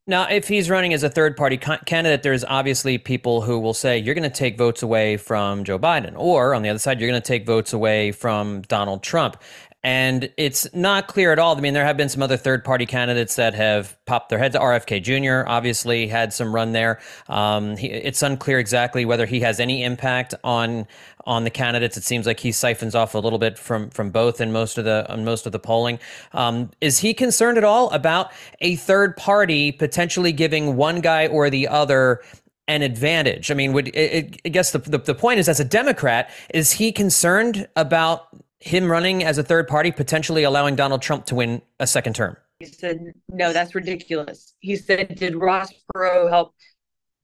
Now, 0.08 0.28
if 0.28 0.48
he's 0.48 0.68
running 0.68 0.92
as 0.92 1.04
a 1.04 1.08
third 1.08 1.36
party 1.36 1.56
candidate, 1.56 2.24
there's 2.24 2.42
obviously 2.42 2.98
people 2.98 3.40
who 3.40 3.60
will 3.60 3.72
say 3.72 3.98
you're 3.98 4.16
going 4.16 4.28
to 4.28 4.36
take 4.36 4.58
votes 4.58 4.82
away 4.82 5.16
from 5.16 5.62
Joe 5.62 5.78
Biden, 5.78 6.14
or 6.16 6.54
on 6.54 6.62
the 6.62 6.70
other 6.70 6.80
side, 6.80 7.00
you're 7.00 7.08
going 7.08 7.22
to 7.22 7.26
take 7.26 7.46
votes 7.46 7.72
away 7.72 8.10
from 8.10 8.62
Donald 8.62 9.04
Trump. 9.04 9.40
And 9.84 10.32
it's 10.36 10.72
not 10.74 11.08
clear 11.08 11.32
at 11.32 11.40
all. 11.40 11.56
I 11.56 11.60
mean, 11.60 11.74
there 11.74 11.84
have 11.84 11.96
been 11.96 12.08
some 12.08 12.22
other 12.22 12.36
third 12.36 12.64
party 12.64 12.86
candidates 12.86 13.34
that 13.36 13.54
have 13.54 13.96
popped 14.06 14.28
their 14.28 14.38
heads. 14.38 14.54
RFK 14.54 15.02
Jr. 15.02 15.48
obviously 15.50 16.06
had 16.06 16.32
some 16.32 16.54
run 16.54 16.70
there. 16.70 17.00
Um, 17.28 17.76
he, 17.76 17.88
it's 17.88 18.22
unclear 18.22 18.60
exactly 18.60 19.04
whether 19.04 19.26
he 19.26 19.40
has 19.40 19.58
any 19.58 19.82
impact 19.82 20.34
on 20.44 20.86
on 21.24 21.44
the 21.44 21.50
candidates. 21.50 21.96
It 21.96 22.04
seems 22.04 22.26
like 22.26 22.40
he 22.40 22.52
siphons 22.52 22.94
off 22.94 23.14
a 23.14 23.18
little 23.18 23.38
bit 23.38 23.58
from 23.58 23.90
from 23.90 24.10
both 24.10 24.40
in 24.40 24.52
most 24.52 24.78
of 24.78 24.84
the 24.84 25.10
on 25.10 25.24
most 25.24 25.46
of 25.46 25.52
the 25.52 25.58
polling. 25.58 25.98
Um, 26.32 26.70
is 26.80 26.98
he 26.98 27.12
concerned 27.12 27.58
at 27.58 27.64
all 27.64 27.90
about 27.90 28.30
a 28.60 28.76
third 28.76 29.16
party 29.16 29.72
potentially 29.72 30.32
giving 30.32 30.76
one 30.76 31.00
guy 31.00 31.26
or 31.26 31.50
the 31.50 31.66
other 31.66 32.22
an 32.68 32.82
advantage? 32.82 33.50
I 33.50 33.54
mean, 33.54 33.72
would 33.72 33.88
it, 33.88 33.96
it, 33.96 34.40
I 34.44 34.48
guess 34.48 34.70
the, 34.70 34.78
the 34.78 34.98
the 34.98 35.14
point 35.14 35.40
is, 35.40 35.48
as 35.48 35.58
a 35.58 35.64
Democrat, 35.64 36.30
is 36.54 36.72
he 36.72 36.92
concerned 36.92 37.68
about 37.76 38.28
him 38.62 38.88
running 38.90 39.24
as 39.24 39.38
a 39.38 39.42
third 39.42 39.66
party 39.66 39.90
potentially 39.90 40.44
allowing 40.44 40.76
Donald 40.76 41.02
Trump 41.02 41.26
to 41.26 41.34
win 41.34 41.60
a 41.80 41.86
second 41.86 42.14
term? 42.14 42.36
He 42.60 42.66
said, 42.66 43.00
no, 43.28 43.52
that's 43.52 43.74
ridiculous. 43.74 44.54
He 44.60 44.76
said, 44.76 45.16
did 45.16 45.34
Ross 45.34 45.72
Perot 45.92 46.30
help 46.30 46.54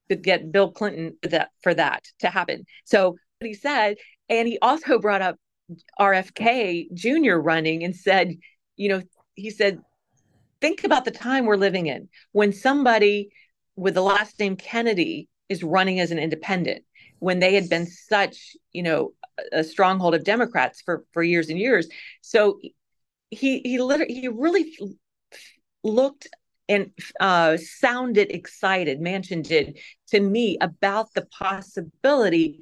to 0.09 0.16
get 0.16 0.51
Bill 0.51 0.72
Clinton 0.72 1.16
for 1.22 1.29
that, 1.29 1.51
for 1.62 1.74
that 1.74 2.05
to 2.20 2.29
happen? 2.29 2.66
So 2.85 3.16
he 3.40 3.55
said, 3.55 3.98
and 4.29 4.48
he 4.48 4.59
also 4.61 4.98
brought 4.98 5.22
up 5.22 5.37
RFK 6.01 6.92
Jr. 6.92 7.35
running 7.35 7.85
and 7.85 7.94
said, 7.94 8.35
you 8.77 8.88
know, 8.88 9.03
he 9.35 9.51
said, 9.51 9.79
think 10.61 10.83
about 10.83 11.05
the 11.05 11.12
time 11.12 11.46
we're 11.46 11.57
living 11.57 11.87
in 11.87 12.09
when 12.33 12.53
somebody 12.53 13.31
with 13.77 13.94
the 13.94 14.03
last 14.03 14.40
name 14.40 14.57
Kennedy 14.57 15.29
is 15.48 15.62
running 15.62 16.01
as 16.01 16.11
an 16.11 16.18
independent 16.18 16.85
when 17.20 17.38
they 17.38 17.55
had 17.55 17.68
been 17.68 17.87
such, 17.87 18.57
you 18.72 18.83
know, 18.83 19.12
a 19.53 19.64
stronghold 19.64 20.14
of 20.14 20.24
Democrats 20.24 20.81
for 20.81 21.05
for 21.12 21.22
years 21.22 21.48
and 21.48 21.59
years. 21.59 21.88
So 22.20 22.61
he 23.31 23.61
he 23.61 23.81
literally 23.81 24.14
he 24.14 24.29
really 24.29 24.77
looked 25.85 26.29
and 26.68 26.90
uh, 27.18 27.57
sounded 27.57 28.31
excited. 28.31 29.01
Manchin 29.01 29.42
did 29.42 29.79
to 30.09 30.20
me 30.20 30.59
about 30.61 31.12
the 31.14 31.27
possibility 31.27 32.61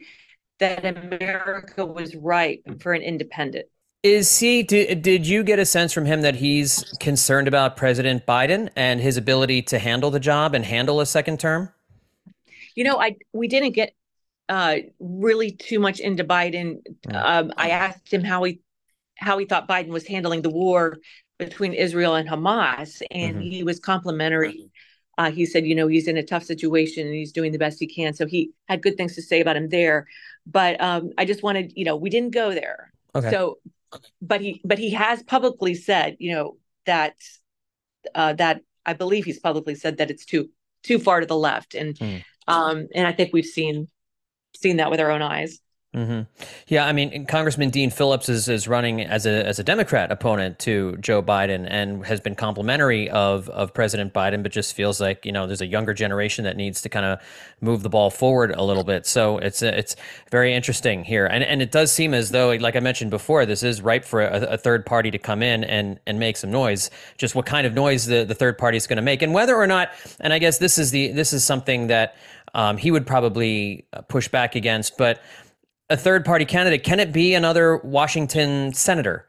that 0.59 0.85
America 0.85 1.85
was 1.85 2.15
ripe 2.15 2.63
for 2.81 2.93
an 2.93 3.03
independent. 3.03 3.67
Is 4.03 4.39
he? 4.39 4.63
Did, 4.63 5.03
did 5.03 5.27
you 5.27 5.43
get 5.43 5.59
a 5.59 5.67
sense 5.67 5.93
from 5.93 6.07
him 6.07 6.21
that 6.21 6.37
he's 6.37 6.85
concerned 7.01 7.49
about 7.49 7.77
President 7.77 8.25
Biden 8.25 8.71
and 8.77 9.01
his 9.01 9.17
ability 9.17 9.63
to 9.63 9.81
handle 9.81 10.11
the 10.13 10.21
job 10.21 10.55
and 10.55 10.65
handle 10.65 11.01
a 11.01 11.07
second 11.07 11.41
term? 11.41 11.73
You 12.77 12.85
know, 12.85 13.01
I 13.01 13.17
we 13.33 13.49
didn't 13.49 13.73
get 13.73 13.96
uh, 14.49 14.77
really 15.01 15.53
too 15.53 15.79
much 15.79 16.01
into 16.01 16.25
Biden. 16.25 16.79
Um, 17.13 17.53
I 17.57 17.71
asked 17.71 18.13
him 18.13 18.25
how 18.25 18.45
he 18.45 18.61
how 19.19 19.39
he 19.39 19.47
thought 19.47 19.69
Biden 19.69 19.89
was 19.89 20.07
handling 20.07 20.43
the 20.43 20.51
war 20.51 20.99
between 21.39 21.73
Israel 21.73 22.15
and 22.15 22.29
Hamas, 22.29 23.03
and 23.11 23.37
mm-hmm. 23.37 23.43
he 23.43 23.63
was 23.63 23.81
complimentary. 23.81 24.71
Uh, 25.19 25.31
he 25.31 25.47
said, 25.47 25.67
you 25.67 25.75
know, 25.75 25.87
he's 25.87 26.09
in 26.09 26.19
a 26.19 26.23
tough 26.23 26.45
situation 26.45 27.07
and 27.07 27.15
he's 27.15 27.33
doing 27.33 27.51
the 27.51 27.59
best 27.59 27.81
he 27.81 27.87
can. 27.87 28.13
So 28.13 28.27
he 28.27 28.51
had 28.69 28.83
good 28.83 28.99
things 28.99 29.15
to 29.15 29.23
say 29.23 29.41
about 29.41 29.57
him 29.57 29.71
there. 29.71 30.07
But 30.47 30.79
um, 30.79 31.11
I 31.17 31.25
just 31.25 31.43
wanted, 31.43 31.73
you 31.75 31.87
know, 31.87 31.97
we 31.97 32.11
didn't 32.11 32.35
go 32.35 32.53
there. 32.53 32.93
Okay. 33.15 33.31
So, 33.31 33.59
but 34.21 34.43
he, 34.43 34.61
but 34.63 34.79
he 34.79 34.91
has 34.91 35.23
publicly 35.23 35.75
said, 35.75 36.17
you 36.19 36.33
know, 36.33 36.59
that 36.85 37.15
uh, 38.15 38.35
that 38.35 38.61
I 38.85 38.93
believe 38.93 39.25
he's 39.25 39.41
publicly 39.41 39.75
said 39.75 39.97
that 39.97 40.11
it's 40.11 40.27
too 40.27 40.51
too 40.83 40.99
far 40.99 41.21
to 41.21 41.27
the 41.27 41.37
left, 41.37 41.75
and 41.75 41.97
mm. 41.97 42.23
um, 42.47 42.87
and 42.95 43.07
I 43.07 43.13
think 43.13 43.33
we've 43.33 43.45
seen 43.45 43.89
seen 44.61 44.79
that 44.79 44.91
with 44.91 45.01
our 45.01 45.11
own 45.11 45.23
eyes. 45.23 45.61
Mm-hmm. 45.97 46.23
Yeah, 46.69 46.87
I 46.87 46.93
mean, 46.93 47.25
Congressman 47.25 47.71
Dean 47.71 47.89
Phillips 47.89 48.29
is, 48.29 48.51
is 48.51 48.69
running 48.69 49.01
as 49.01 49.25
a 49.25 49.47
as 49.47 49.59
a 49.59 49.65
Democrat 49.65 50.13
opponent 50.13 50.59
to 50.61 50.99
Joe 50.99 51.23
Biden 51.23 51.67
and 51.67 52.05
has 52.05 52.21
been 52.21 52.35
complimentary 52.35 53.09
of 53.09 53.49
of 53.49 53.73
President 53.73 54.13
Biden, 54.13 54.43
but 54.43 54.53
just 54.53 54.75
feels 54.75 55.01
like 55.01 55.25
you 55.25 55.33
know 55.33 55.47
there's 55.47 55.63
a 55.63 55.67
younger 55.67 55.95
generation 55.95 56.45
that 56.45 56.55
needs 56.55 56.83
to 56.83 56.91
kind 56.91 57.07
of 57.07 57.19
move 57.63 57.83
the 57.83 57.89
ball 57.89 58.11
forward 58.11 58.51
a 58.51 58.63
little 58.63 58.85
bit. 58.85 59.07
So 59.07 59.39
it's 59.39 59.63
it's 59.63 59.97
very 60.31 60.53
interesting 60.53 61.03
here, 61.03 61.25
and 61.25 61.43
and 61.43 61.63
it 61.63 61.73
does 61.73 61.93
seem 61.93 62.13
as 62.13 62.31
though, 62.31 62.51
like 62.51 62.77
I 62.77 62.81
mentioned 62.81 63.11
before, 63.11 63.47
this 63.47 63.63
is 63.63 63.81
ripe 63.81 64.05
for 64.05 64.21
a, 64.21 64.41
a 64.41 64.59
third 64.59 64.85
party 64.85 65.11
to 65.13 65.19
come 65.19 65.43
in 65.43 65.65
and 65.65 65.99
and 66.07 66.19
make 66.19 66.37
some 66.37 66.51
noise. 66.51 66.91
Just 67.17 67.35
what 67.35 67.47
kind 67.47 67.67
of 67.67 67.73
noise 67.73 68.05
the 68.05 68.25
the 68.25 68.35
third 68.35 68.59
party 68.59 68.77
is 68.77 68.87
going 68.87 68.99
to 68.99 69.03
make, 69.03 69.23
and 69.23 69.33
whether 69.33 69.57
or 69.57 69.67
not, 69.67 69.93
and 70.21 70.35
I 70.35 70.41
guess 70.41 70.59
this 70.59 70.77
is 70.77 70.91
the 70.91 71.13
this 71.13 71.33
is 71.33 71.43
something 71.43 71.87
that 71.87 72.17
um, 72.57 72.79
he 72.79 72.91
would 72.91 73.07
probably 73.07 73.87
push 74.09 74.29
back 74.29 74.57
against, 74.57 74.97
but 74.97 75.21
a 75.91 75.97
third 75.97 76.25
party 76.25 76.47
candidate? 76.47 76.83
Can 76.83 76.99
it 76.99 77.13
be 77.13 77.35
another 77.35 77.77
Washington 77.85 78.73
senator? 78.73 79.27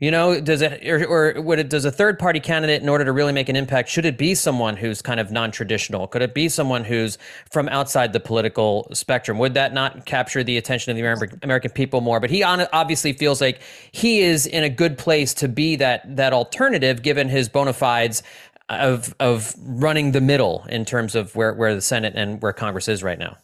You 0.00 0.10
know, 0.10 0.40
does 0.40 0.60
it 0.60 0.86
or, 0.86 1.04
or 1.06 1.40
would 1.40 1.58
it 1.58 1.70
does 1.70 1.84
a 1.84 1.90
third 1.90 2.18
party 2.18 2.40
candidate 2.40 2.82
in 2.82 2.88
order 2.88 3.04
to 3.04 3.12
really 3.12 3.32
make 3.32 3.48
an 3.48 3.54
impact? 3.54 3.88
Should 3.88 4.04
it 4.04 4.18
be 4.18 4.34
someone 4.34 4.76
who's 4.76 5.00
kind 5.00 5.20
of 5.20 5.30
non 5.30 5.50
traditional? 5.50 6.08
Could 6.08 6.20
it 6.20 6.34
be 6.34 6.48
someone 6.48 6.84
who's 6.84 7.16
from 7.50 7.68
outside 7.68 8.12
the 8.12 8.18
political 8.18 8.88
spectrum? 8.92 9.38
Would 9.38 9.54
that 9.54 9.72
not 9.72 10.04
capture 10.04 10.42
the 10.42 10.56
attention 10.56 10.90
of 10.90 10.96
the 10.96 11.02
American 11.02 11.38
American 11.42 11.70
people 11.70 12.00
more? 12.00 12.18
But 12.18 12.30
he 12.30 12.42
obviously 12.42 13.12
feels 13.12 13.40
like 13.40 13.60
he 13.92 14.20
is 14.20 14.46
in 14.46 14.64
a 14.64 14.68
good 14.68 14.98
place 14.98 15.32
to 15.34 15.48
be 15.48 15.76
that 15.76 16.16
that 16.16 16.32
alternative, 16.32 17.02
given 17.02 17.28
his 17.28 17.48
bona 17.48 17.72
fides 17.72 18.22
of 18.68 19.14
of 19.20 19.54
running 19.58 20.12
the 20.12 20.20
middle 20.20 20.64
in 20.68 20.84
terms 20.84 21.14
of 21.14 21.34
where 21.36 21.52
where 21.54 21.74
the 21.74 21.82
Senate 21.82 22.14
and 22.16 22.40
where 22.42 22.52
Congress 22.52 22.88
is 22.88 23.02
right 23.02 23.18
now 23.18 23.36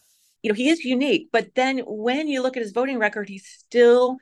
you 0.43 0.49
know, 0.49 0.55
he 0.55 0.69
is 0.69 0.83
unique. 0.83 1.29
But 1.31 1.55
then 1.55 1.79
when 1.79 2.27
you 2.27 2.41
look 2.41 2.57
at 2.57 2.63
his 2.63 2.71
voting 2.71 2.99
record, 2.99 3.29
he's 3.29 3.45
still, 3.45 4.17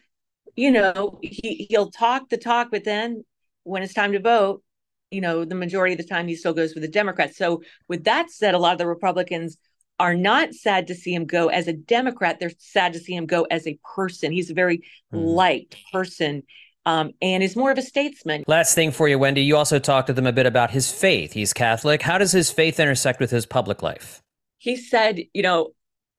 you 0.55 0.71
know, 0.71 1.19
he 1.21 1.67
he'll 1.69 1.91
talk 1.91 2.29
the 2.29 2.37
talk, 2.37 2.69
but 2.71 2.83
then 2.83 3.23
when 3.63 3.83
it's 3.83 3.93
time 3.93 4.11
to 4.13 4.19
vote, 4.19 4.63
you 5.11 5.21
know, 5.21 5.45
the 5.45 5.55
majority 5.55 5.93
of 5.93 5.97
the 5.97 6.07
time 6.07 6.27
he 6.27 6.35
still 6.35 6.53
goes 6.53 6.73
with 6.73 6.83
the 6.83 6.89
Democrats. 6.89 7.37
So 7.37 7.63
with 7.87 8.03
that 8.03 8.29
said, 8.29 8.53
a 8.53 8.59
lot 8.59 8.73
of 8.73 8.77
the 8.77 8.87
Republicans 8.87 9.57
are 9.99 10.15
not 10.15 10.53
sad 10.53 10.87
to 10.87 10.95
see 10.95 11.13
him 11.13 11.25
go 11.25 11.47
as 11.49 11.67
a 11.67 11.73
Democrat. 11.73 12.39
They're 12.39 12.51
sad 12.57 12.93
to 12.93 12.99
see 12.99 13.13
him 13.13 13.25
go 13.25 13.43
as 13.43 13.67
a 13.67 13.79
person. 13.95 14.31
He's 14.31 14.49
a 14.49 14.53
very 14.53 14.77
mm. 14.77 14.83
liked 15.11 15.75
person. 15.91 16.43
Um, 16.89 17.11
and 17.21 17.43
is 17.43 17.55
more 17.55 17.69
of 17.69 17.77
a 17.77 17.83
statesman. 17.83 18.43
Last 18.47 18.73
thing 18.73 18.91
for 18.91 19.07
you, 19.07 19.19
Wendy. 19.19 19.43
You 19.43 19.57
also 19.57 19.77
talked 19.77 20.07
to 20.07 20.13
them 20.13 20.25
a 20.25 20.31
bit 20.31 20.47
about 20.47 20.71
his 20.71 20.91
faith. 20.91 21.33
He's 21.33 21.53
Catholic. 21.53 22.01
How 22.01 22.17
does 22.17 22.31
his 22.31 22.49
faith 22.49 22.79
intersect 22.79 23.19
with 23.19 23.29
his 23.29 23.45
public 23.45 23.83
life? 23.83 24.23
He 24.57 24.75
said, 24.75 25.19
you 25.33 25.43
know, 25.43 25.69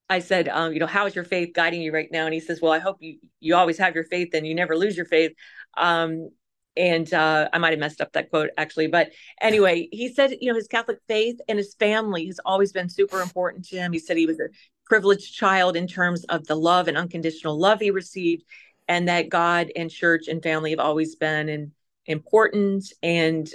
I 0.09 0.20
said, 0.20 0.48
um, 0.48 0.72
you 0.72 0.78
know, 0.78 0.87
how 0.87 1.06
is 1.06 1.14
your 1.14 1.24
faith 1.24 1.50
guiding 1.54 1.83
you 1.83 1.92
right 1.92 2.09
now? 2.12 2.24
And 2.24 2.35
he 2.35 2.40
says, 2.40 2.61
well, 2.61 2.72
I 2.72 2.78
hope 2.78 2.98
you 3.00 3.18
you 3.40 3.56
always 3.56 3.78
have 3.78 3.96
your 3.96 4.04
faith 4.04 4.30
and 4.33 4.46
you 4.46 4.54
never 4.54 4.76
lose 4.76 4.96
your 4.96 5.06
faith. 5.06 5.33
Um, 5.76 6.30
and 6.76 7.12
uh, 7.12 7.48
I 7.52 7.59
might 7.59 7.70
have 7.70 7.80
messed 7.80 8.00
up 8.00 8.12
that 8.12 8.30
quote 8.30 8.50
actually, 8.56 8.87
but 8.87 9.11
anyway, 9.40 9.88
he 9.90 10.12
said, 10.12 10.37
you 10.40 10.50
know, 10.50 10.54
his 10.54 10.68
Catholic 10.68 10.98
faith 11.09 11.40
and 11.48 11.59
his 11.59 11.74
family 11.74 12.26
has 12.26 12.38
always 12.44 12.72
been 12.72 12.88
super 12.88 13.20
important 13.20 13.64
to 13.66 13.76
him. 13.76 13.92
He 13.92 13.98
said 13.98 14.16
he 14.16 14.26
was 14.26 14.38
a 14.38 14.48
privileged 14.87 15.35
child 15.35 15.76
in 15.76 15.87
terms 15.87 16.24
of 16.24 16.46
the 16.46 16.54
love 16.54 16.88
and 16.88 16.96
unconditional 16.96 17.59
love 17.59 17.80
he 17.80 17.90
received, 17.90 18.44
and 18.90 19.07
that 19.07 19.29
God 19.29 19.70
and 19.76 19.88
church 19.88 20.26
and 20.26 20.42
family 20.42 20.70
have 20.70 20.81
always 20.81 21.14
been 21.14 21.70
important. 22.07 22.92
And 23.05 23.48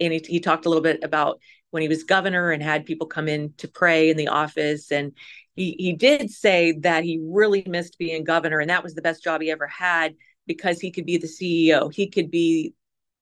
and 0.00 0.12
he, 0.12 0.18
he 0.18 0.40
talked 0.40 0.66
a 0.66 0.68
little 0.68 0.82
bit 0.82 1.04
about 1.04 1.38
when 1.70 1.80
he 1.80 1.88
was 1.88 2.02
governor 2.02 2.50
and 2.50 2.60
had 2.60 2.84
people 2.84 3.06
come 3.06 3.28
in 3.28 3.54
to 3.58 3.68
pray 3.68 4.10
in 4.10 4.16
the 4.16 4.28
office 4.28 4.90
and 4.90 5.12
he 5.54 5.76
he 5.78 5.92
did 5.92 6.28
say 6.28 6.72
that 6.80 7.04
he 7.04 7.20
really 7.22 7.62
missed 7.68 7.98
being 7.98 8.24
governor 8.24 8.58
and 8.58 8.68
that 8.68 8.82
was 8.82 8.94
the 8.94 9.02
best 9.02 9.22
job 9.22 9.40
he 9.40 9.50
ever 9.52 9.68
had 9.68 10.16
because 10.48 10.80
he 10.80 10.90
could 10.90 11.06
be 11.06 11.18
the 11.18 11.28
CEO. 11.28 11.94
He 11.94 12.08
could 12.08 12.32
be 12.32 12.74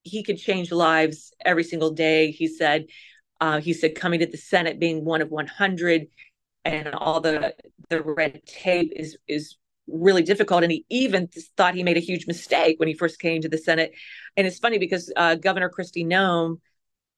he 0.05 0.23
could 0.23 0.39
change 0.39 0.73
lives 0.73 1.35
every 1.45 1.65
single 1.65 1.91
day. 1.91 2.31
He 2.31 2.49
said 2.49 2.87
uh, 3.43 3.61
he 3.61 3.75
said 3.75 3.95
coming 3.95 4.21
to 4.21 4.27
the 4.27 4.39
Senate 4.39 4.81
being 4.81 5.05
one 5.05 5.21
of 5.21 5.31
100 5.31 6.07
and 6.65 6.95
all 6.95 7.21
the 7.21 7.55
the 7.91 8.03
red 8.03 8.41
tape 8.47 8.91
is 8.97 9.19
is 9.29 9.57
really 9.87 10.23
difficult 10.23 10.63
and 10.63 10.73
he 10.73 10.85
even 10.89 11.29
thought 11.57 11.75
he 11.75 11.83
made 11.83 11.97
a 11.97 12.01
huge 12.01 12.27
mistake 12.27 12.79
when 12.79 12.89
he 12.89 12.95
first 12.95 13.19
came 13.19 13.43
to 13.43 13.49
the 13.49 13.59
Senate. 13.59 13.93
And 14.37 14.47
it's 14.47 14.59
funny 14.59 14.79
because 14.79 15.13
uh, 15.17 15.35
Governor 15.35 15.71
Kristi 15.71 16.07
Noem 16.07 16.59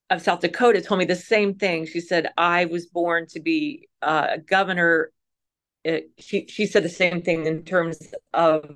of 0.09 0.21
South 0.21 0.41
Dakota 0.41 0.81
told 0.81 0.99
me 0.99 1.05
the 1.05 1.15
same 1.15 1.55
thing. 1.55 1.85
She 1.85 1.99
said, 1.99 2.31
I 2.37 2.65
was 2.65 2.85
born 2.85 3.27
to 3.27 3.39
be 3.39 3.87
uh, 4.01 4.27
a 4.31 4.37
governor. 4.39 5.11
It, 5.83 6.11
she, 6.17 6.47
she 6.47 6.65
said 6.65 6.83
the 6.83 6.89
same 6.89 7.21
thing 7.21 7.45
in 7.45 7.63
terms 7.63 7.99
of 8.33 8.75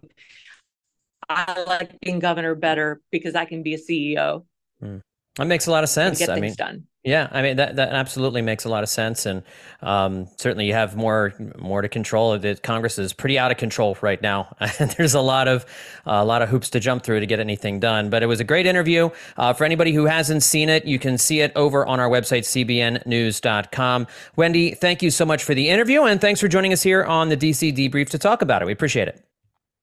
I 1.27 1.63
like 1.67 1.99
being 1.99 2.19
governor 2.19 2.55
better 2.55 3.01
because 3.11 3.35
I 3.35 3.45
can 3.45 3.61
be 3.61 3.75
a 3.75 3.77
CEO. 3.77 4.45
Mm. 4.81 5.01
That 5.39 5.47
makes 5.47 5.67
a 5.67 5.71
lot 5.71 5.83
of 5.83 5.89
sense. 5.89 6.19
Get 6.19 6.29
I 6.29 6.33
things 6.35 6.41
mean, 6.41 6.55
done. 6.55 6.87
Yeah, 7.05 7.29
I 7.31 7.41
mean 7.41 7.55
that 7.55 7.77
that 7.77 7.93
absolutely 7.93 8.41
makes 8.41 8.65
a 8.65 8.69
lot 8.69 8.83
of 8.83 8.89
sense, 8.89 9.25
and 9.25 9.41
um, 9.81 10.27
certainly 10.37 10.67
you 10.67 10.73
have 10.73 10.97
more 10.97 11.33
more 11.57 11.81
to 11.81 11.87
control. 11.87 12.37
The 12.37 12.55
Congress 12.61 12.99
is 12.99 13.13
pretty 13.13 13.39
out 13.39 13.51
of 13.51 13.57
control 13.57 13.97
right 14.01 14.21
now. 14.21 14.53
There's 14.97 15.13
a 15.13 15.21
lot 15.21 15.47
of 15.47 15.63
uh, 16.05 16.19
a 16.19 16.25
lot 16.25 16.41
of 16.41 16.49
hoops 16.49 16.69
to 16.71 16.81
jump 16.81 17.03
through 17.03 17.21
to 17.21 17.25
get 17.25 17.39
anything 17.39 17.79
done. 17.79 18.09
But 18.09 18.21
it 18.21 18.25
was 18.25 18.41
a 18.41 18.43
great 18.43 18.65
interview. 18.65 19.11
Uh, 19.37 19.53
for 19.53 19.63
anybody 19.63 19.93
who 19.93 20.07
hasn't 20.07 20.43
seen 20.43 20.67
it, 20.67 20.83
you 20.83 20.99
can 20.99 21.17
see 21.17 21.39
it 21.39 21.53
over 21.55 21.85
on 21.85 22.01
our 22.01 22.09
website 22.09 22.43
cbnnews.com. 22.43 24.07
Wendy, 24.35 24.71
thank 24.71 25.01
you 25.01 25.09
so 25.09 25.25
much 25.25 25.41
for 25.45 25.55
the 25.55 25.69
interview, 25.69 26.03
and 26.03 26.19
thanks 26.19 26.41
for 26.41 26.49
joining 26.49 26.73
us 26.73 26.83
here 26.83 27.05
on 27.05 27.29
the 27.29 27.37
DC 27.37 27.73
Debrief 27.73 28.09
to 28.09 28.17
talk 28.17 28.41
about 28.41 28.61
it. 28.61 28.65
We 28.65 28.73
appreciate 28.73 29.07
it. 29.07 29.23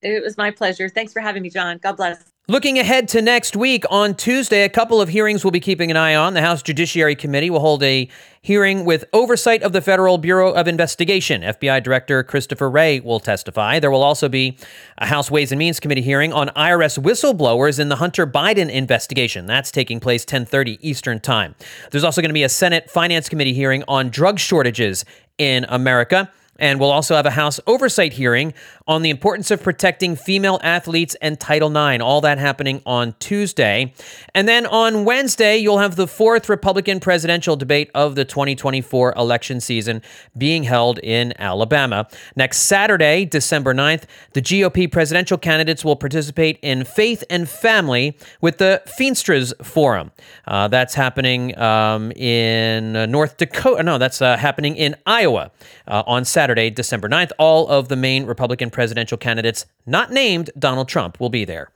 It 0.02 0.22
was 0.22 0.36
my 0.36 0.50
pleasure. 0.50 0.90
Thanks 0.90 1.14
for 1.14 1.20
having 1.20 1.42
me, 1.42 1.48
John. 1.48 1.78
God 1.78 1.96
bless. 1.96 2.35
Looking 2.48 2.78
ahead 2.78 3.08
to 3.08 3.20
next 3.20 3.56
week, 3.56 3.82
on 3.90 4.14
Tuesday, 4.14 4.62
a 4.62 4.68
couple 4.68 5.00
of 5.00 5.08
hearings 5.08 5.42
we'll 5.42 5.50
be 5.50 5.58
keeping 5.58 5.90
an 5.90 5.96
eye 5.96 6.14
on. 6.14 6.34
The 6.34 6.42
House 6.42 6.62
Judiciary 6.62 7.16
Committee 7.16 7.50
will 7.50 7.58
hold 7.58 7.82
a 7.82 8.08
hearing 8.40 8.84
with 8.84 9.04
oversight 9.12 9.64
of 9.64 9.72
the 9.72 9.80
Federal 9.80 10.16
Bureau 10.16 10.52
of 10.52 10.68
Investigation. 10.68 11.42
FBI 11.42 11.82
Director 11.82 12.22
Christopher 12.22 12.70
Wray 12.70 13.00
will 13.00 13.18
testify. 13.18 13.80
There 13.80 13.90
will 13.90 14.04
also 14.04 14.28
be 14.28 14.56
a 14.98 15.06
House 15.06 15.28
Ways 15.28 15.50
and 15.50 15.58
Means 15.58 15.80
Committee 15.80 16.02
hearing 16.02 16.32
on 16.32 16.50
IRS 16.50 17.00
whistleblowers 17.00 17.80
in 17.80 17.88
the 17.88 17.96
Hunter 17.96 18.28
Biden 18.28 18.70
investigation. 18.70 19.46
That's 19.46 19.72
taking 19.72 19.98
place 19.98 20.24
10:30 20.24 20.78
Eastern 20.80 21.18
Time. 21.18 21.56
There's 21.90 22.04
also 22.04 22.20
going 22.20 22.30
to 22.30 22.32
be 22.32 22.44
a 22.44 22.48
Senate 22.48 22.88
Finance 22.88 23.28
Committee 23.28 23.54
hearing 23.54 23.82
on 23.88 24.08
drug 24.08 24.38
shortages 24.38 25.04
in 25.36 25.66
America. 25.68 26.30
And 26.58 26.80
we'll 26.80 26.90
also 26.90 27.16
have 27.16 27.26
a 27.26 27.30
House 27.30 27.60
oversight 27.66 28.14
hearing 28.14 28.54
on 28.88 29.02
the 29.02 29.10
importance 29.10 29.50
of 29.50 29.62
protecting 29.62 30.16
female 30.16 30.60
athletes 30.62 31.16
and 31.20 31.38
Title 31.40 31.70
IX. 31.70 32.02
All 32.02 32.20
that 32.20 32.38
happening 32.38 32.82
on 32.86 33.14
Tuesday. 33.18 33.92
And 34.34 34.48
then 34.48 34.66
on 34.66 35.04
Wednesday, 35.04 35.56
you'll 35.56 35.78
have 35.78 35.96
the 35.96 36.06
fourth 36.06 36.48
Republican 36.48 37.00
presidential 37.00 37.56
debate 37.56 37.90
of 37.94 38.14
the 38.14 38.24
2024 38.24 39.14
election 39.16 39.60
season 39.60 40.02
being 40.36 40.64
held 40.64 40.98
in 41.00 41.32
Alabama. 41.38 42.08
Next 42.36 42.58
Saturday, 42.58 43.24
December 43.24 43.74
9th, 43.74 44.04
the 44.34 44.42
GOP 44.42 44.90
presidential 44.90 45.38
candidates 45.38 45.84
will 45.84 45.96
participate 45.96 46.58
in 46.62 46.84
Faith 46.84 47.24
and 47.28 47.48
Family 47.48 48.16
with 48.40 48.58
the 48.58 48.82
Feenstra 48.86 49.26
Forum. 49.64 50.12
Uh, 50.46 50.68
that's 50.68 50.94
happening 50.94 51.58
um, 51.58 52.12
in 52.12 52.92
North 53.10 53.36
Dakota. 53.36 53.82
No, 53.82 53.98
that's 53.98 54.22
uh, 54.22 54.36
happening 54.36 54.76
in 54.76 54.96
Iowa 55.04 55.50
uh, 55.88 56.02
on 56.06 56.24
Saturday, 56.24 56.70
December 56.70 57.08
9th. 57.08 57.32
All 57.38 57.68
of 57.68 57.88
the 57.88 57.96
main 57.96 58.26
Republican 58.26 58.70
presidential 58.76 59.16
candidates 59.16 59.64
not 59.86 60.12
named 60.12 60.50
Donald 60.58 60.86
Trump 60.86 61.18
will 61.18 61.30
be 61.30 61.46
there. 61.46 61.70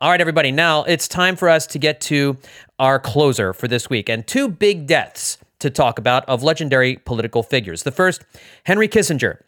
All 0.00 0.10
right, 0.10 0.20
everybody, 0.20 0.50
now 0.50 0.82
it's 0.82 1.06
time 1.06 1.36
for 1.36 1.48
us 1.48 1.68
to 1.68 1.78
get 1.78 2.00
to 2.02 2.36
our 2.80 2.98
closer 2.98 3.52
for 3.52 3.68
this 3.68 3.88
week 3.88 4.08
and 4.08 4.26
two 4.26 4.48
big 4.48 4.88
deaths 4.88 5.38
to 5.60 5.70
talk 5.70 6.00
about 6.00 6.28
of 6.28 6.42
legendary 6.42 6.96
political 6.96 7.44
figures. 7.44 7.84
The 7.84 7.92
first, 7.92 8.24
Henry 8.64 8.88
Kissinger. 8.88 9.38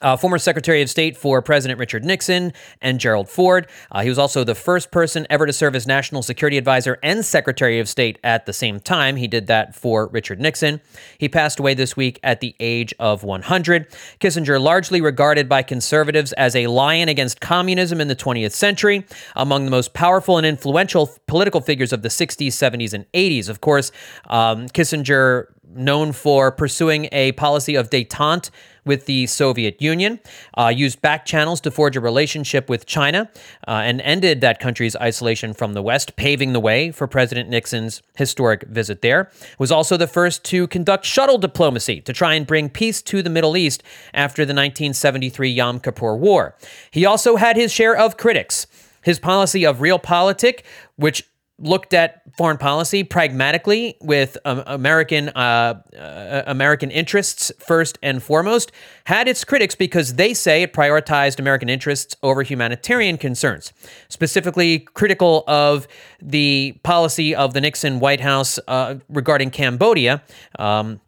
Uh, 0.00 0.16
former 0.16 0.38
Secretary 0.38 0.80
of 0.80 0.88
State 0.88 1.16
for 1.16 1.42
President 1.42 1.80
Richard 1.80 2.04
Nixon 2.04 2.52
and 2.80 3.00
Gerald 3.00 3.28
Ford. 3.28 3.66
Uh, 3.90 4.02
he 4.02 4.08
was 4.08 4.18
also 4.18 4.44
the 4.44 4.54
first 4.54 4.92
person 4.92 5.26
ever 5.28 5.44
to 5.44 5.52
serve 5.52 5.74
as 5.74 5.88
National 5.88 6.22
Security 6.22 6.56
Advisor 6.56 6.98
and 7.02 7.24
Secretary 7.24 7.80
of 7.80 7.88
State 7.88 8.18
at 8.22 8.46
the 8.46 8.52
same 8.52 8.78
time. 8.78 9.16
He 9.16 9.26
did 9.26 9.48
that 9.48 9.74
for 9.74 10.06
Richard 10.06 10.40
Nixon. 10.40 10.80
He 11.18 11.28
passed 11.28 11.58
away 11.58 11.74
this 11.74 11.96
week 11.96 12.20
at 12.22 12.38
the 12.40 12.54
age 12.60 12.94
of 13.00 13.24
100. 13.24 13.90
Kissinger, 14.20 14.60
largely 14.60 15.00
regarded 15.00 15.48
by 15.48 15.64
conservatives 15.64 16.32
as 16.34 16.54
a 16.54 16.68
lion 16.68 17.08
against 17.08 17.40
communism 17.40 18.00
in 18.00 18.06
the 18.06 18.16
20th 18.16 18.52
century, 18.52 19.04
among 19.34 19.64
the 19.64 19.70
most 19.72 19.94
powerful 19.94 20.38
and 20.38 20.46
influential 20.46 21.10
political 21.26 21.60
figures 21.60 21.92
of 21.92 22.02
the 22.02 22.08
60s, 22.08 22.48
70s, 22.48 22.94
and 22.94 23.10
80s. 23.12 23.48
Of 23.48 23.60
course, 23.60 23.90
um, 24.28 24.68
Kissinger 24.68 25.46
known 25.74 26.12
for 26.12 26.50
pursuing 26.50 27.08
a 27.12 27.32
policy 27.32 27.74
of 27.74 27.90
detente 27.90 28.50
with 28.84 29.04
the 29.04 29.26
Soviet 29.26 29.80
Union, 29.82 30.18
uh, 30.56 30.72
used 30.74 31.02
back 31.02 31.26
channels 31.26 31.60
to 31.60 31.70
forge 31.70 31.96
a 31.96 32.00
relationship 32.00 32.70
with 32.70 32.86
China, 32.86 33.30
uh, 33.66 33.82
and 33.84 34.00
ended 34.00 34.40
that 34.40 34.60
country's 34.60 34.96
isolation 34.96 35.52
from 35.52 35.74
the 35.74 35.82
West, 35.82 36.16
paving 36.16 36.54
the 36.54 36.60
way 36.60 36.90
for 36.90 37.06
President 37.06 37.50
Nixon's 37.50 38.02
historic 38.16 38.62
visit 38.62 39.02
there. 39.02 39.30
Was 39.58 39.70
also 39.70 39.96
the 39.96 40.06
first 40.06 40.42
to 40.46 40.66
conduct 40.68 41.04
shuttle 41.04 41.38
diplomacy 41.38 42.00
to 42.00 42.12
try 42.12 42.34
and 42.34 42.46
bring 42.46 42.70
peace 42.70 43.02
to 43.02 43.22
the 43.22 43.30
Middle 43.30 43.56
East 43.56 43.82
after 44.14 44.42
the 44.42 44.54
1973 44.54 45.50
Yom 45.50 45.80
Kippur 45.80 46.16
War. 46.16 46.56
He 46.90 47.04
also 47.04 47.36
had 47.36 47.56
his 47.56 47.70
share 47.70 47.96
of 47.96 48.16
critics. 48.16 48.66
His 49.02 49.18
policy 49.18 49.64
of 49.64 49.80
real 49.80 49.98
realpolitik, 49.98 50.62
which 50.96 51.24
looked 51.58 51.92
at 51.92 52.22
foreign 52.36 52.56
policy 52.56 53.02
pragmatically 53.02 53.96
with 54.00 54.38
um, 54.44 54.62
American 54.66 55.28
uh, 55.30 55.82
uh, 55.98 56.42
American 56.46 56.90
interests 56.90 57.50
first 57.58 57.98
and 58.02 58.22
foremost, 58.22 58.70
had 59.04 59.26
its 59.26 59.44
critics 59.44 59.74
because 59.74 60.14
they 60.14 60.34
say 60.34 60.62
it 60.62 60.72
prioritized 60.72 61.38
American 61.38 61.68
interests 61.68 62.16
over 62.22 62.42
humanitarian 62.42 63.18
concerns. 63.18 63.72
Specifically, 64.08 64.80
critical 64.80 65.44
of 65.48 65.88
the 66.20 66.78
policy 66.82 67.34
of 67.34 67.54
the 67.54 67.60
Nixon 67.60 68.00
White 68.00 68.20
House 68.20 68.58
uh, 68.68 68.96
regarding 69.08 69.50
Cambodia. 69.50 70.22
Um, 70.58 71.00